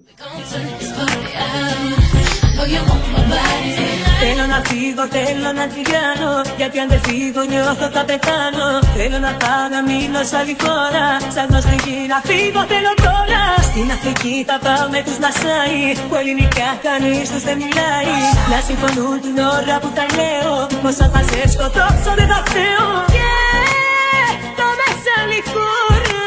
Θέλω 4.22 4.46
να 4.54 4.60
φύγω, 4.68 5.04
θέλω 5.16 5.50
να 5.60 5.64
την 5.72 5.84
κάνω 5.94 6.32
Γιατί 6.56 6.76
αν 6.82 6.88
δεν 6.92 7.00
φύγω 7.06 7.42
νιώθω 7.52 7.86
θα 7.96 8.02
πεθάνω. 8.08 8.66
Θέλω 8.96 9.18
να 9.26 9.32
πάω 9.42 9.64
να 9.74 9.80
μείνω 9.88 10.20
σε 10.28 10.36
άλλη 10.40 10.56
χώρα 10.64 11.06
Σαν 11.34 11.44
γνωστική 11.50 11.98
να 12.12 12.18
φύγω 12.28 12.60
θέλω 12.72 12.92
τώρα. 13.06 13.42
Στην 13.68 13.86
Αφρική 13.94 14.36
θα 14.48 14.56
πάω 14.64 14.86
με 14.94 15.00
τους 15.06 15.16
Μασάι 15.22 15.82
Που 16.08 16.14
ελληνικά 16.20 16.68
κανείς 16.86 17.26
τους 17.32 17.42
δεν 17.48 17.56
μιλάει. 17.62 18.14
Να 18.52 18.58
συμφωνούν 18.68 19.16
την 19.24 19.36
ώρα 19.56 19.74
που 19.82 19.90
τα 19.96 20.04
λέω 20.16 20.54
Πως 20.82 20.96
αν 21.04 21.10
θα 21.14 21.22
σε 21.28 21.40
σκοτώσω 21.54 22.10
δεν 22.18 22.28
θα 22.32 22.38
φταίω. 22.46 22.86
Και 23.14 23.26
το 23.26 23.26
μέσα 23.28 23.41
άλλη 25.22 25.40
χώρα 25.52 26.26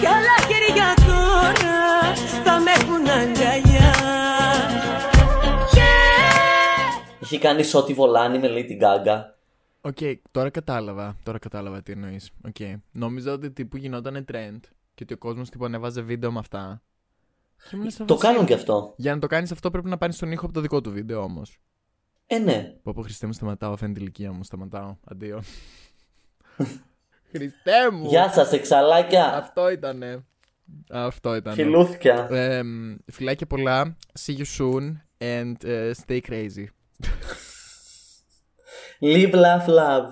Κι 0.00 0.06
άλλα 0.06 0.36
χέρια 0.48 0.94
τώρα 1.06 2.14
Θα 2.44 2.60
με 2.60 2.70
έχουν 2.70 3.08
αγκαλιά 3.08 3.94
Yeah. 5.76 7.20
Έχει 7.20 7.38
κάνει 7.38 7.62
ό,τι 7.72 7.94
βολάνει 7.94 8.38
με 8.38 8.48
Lady 8.50 8.82
Gaga. 8.82 9.22
Οκ, 9.80 9.98
τώρα 10.30 10.50
κατάλαβα. 10.50 11.16
Τώρα 11.22 11.38
κατάλαβα 11.38 11.82
τι 11.82 11.92
εννοείς. 11.92 12.30
Οκ. 12.46 12.56
Νόμιζα 12.92 13.32
ότι 13.32 13.50
τύπου 13.50 13.76
γινόταν 13.76 14.24
trend 14.32 14.58
και 14.94 15.02
ότι 15.02 15.12
ο 15.12 15.18
κόσμος 15.18 15.50
τύπου 15.50 15.64
ανέβαζε 15.64 16.00
βίντεο 16.00 16.32
με 16.32 16.38
αυτά. 16.38 16.82
Και 17.70 17.76
ήμουν 17.76 17.90
σε 17.90 18.04
Το 18.04 18.16
φάση, 18.16 18.26
κάνουν 18.26 18.46
κι 18.46 18.52
αυτό. 18.52 18.94
Για 18.96 19.14
να 19.14 19.20
το 19.20 19.26
κάνεις 19.26 19.52
αυτό 19.52 19.70
πρέπει 19.70 19.88
να 19.88 19.98
πάρεις 19.98 20.18
τον 20.18 20.32
ήχο 20.32 20.44
από 20.44 20.54
το 20.54 20.60
δικό 20.60 20.80
του 20.80 20.90
βίντεο 20.90 21.22
όμως. 21.22 21.58
Ε, 22.26 22.38
ναι. 22.38 22.74
Πω 22.82 22.92
πω 22.92 23.02
Χριστέ 23.02 23.26
μου 23.26 23.32
σταματάω, 23.32 23.76
φαίνεται 23.76 23.98
η 23.98 24.02
ηλικία 24.04 24.32
μου, 24.32 24.44
σταματάω. 24.44 24.96
Αντίο. 25.04 25.42
Χριστέ 27.30 27.90
μου! 27.92 28.06
Γεια 28.08 28.30
σας, 28.30 28.52
sexουλάκια. 28.52 29.34
Αυτό 29.34 29.70
ήτανε. 29.70 30.24
Αυτό 30.90 31.34
ήταν. 31.34 31.54
Φιλούθια. 31.54 32.28
Ε, 32.30 32.62
φιλάκια 33.12 33.46
πολλά. 33.46 33.96
See 34.26 34.36
you 34.36 34.44
soon 34.58 34.92
and 35.18 35.56
uh, 35.64 35.94
stay 35.94 36.20
crazy. 36.20 36.66
Live, 39.00 39.34
laugh, 39.34 39.68
love. 39.68 40.06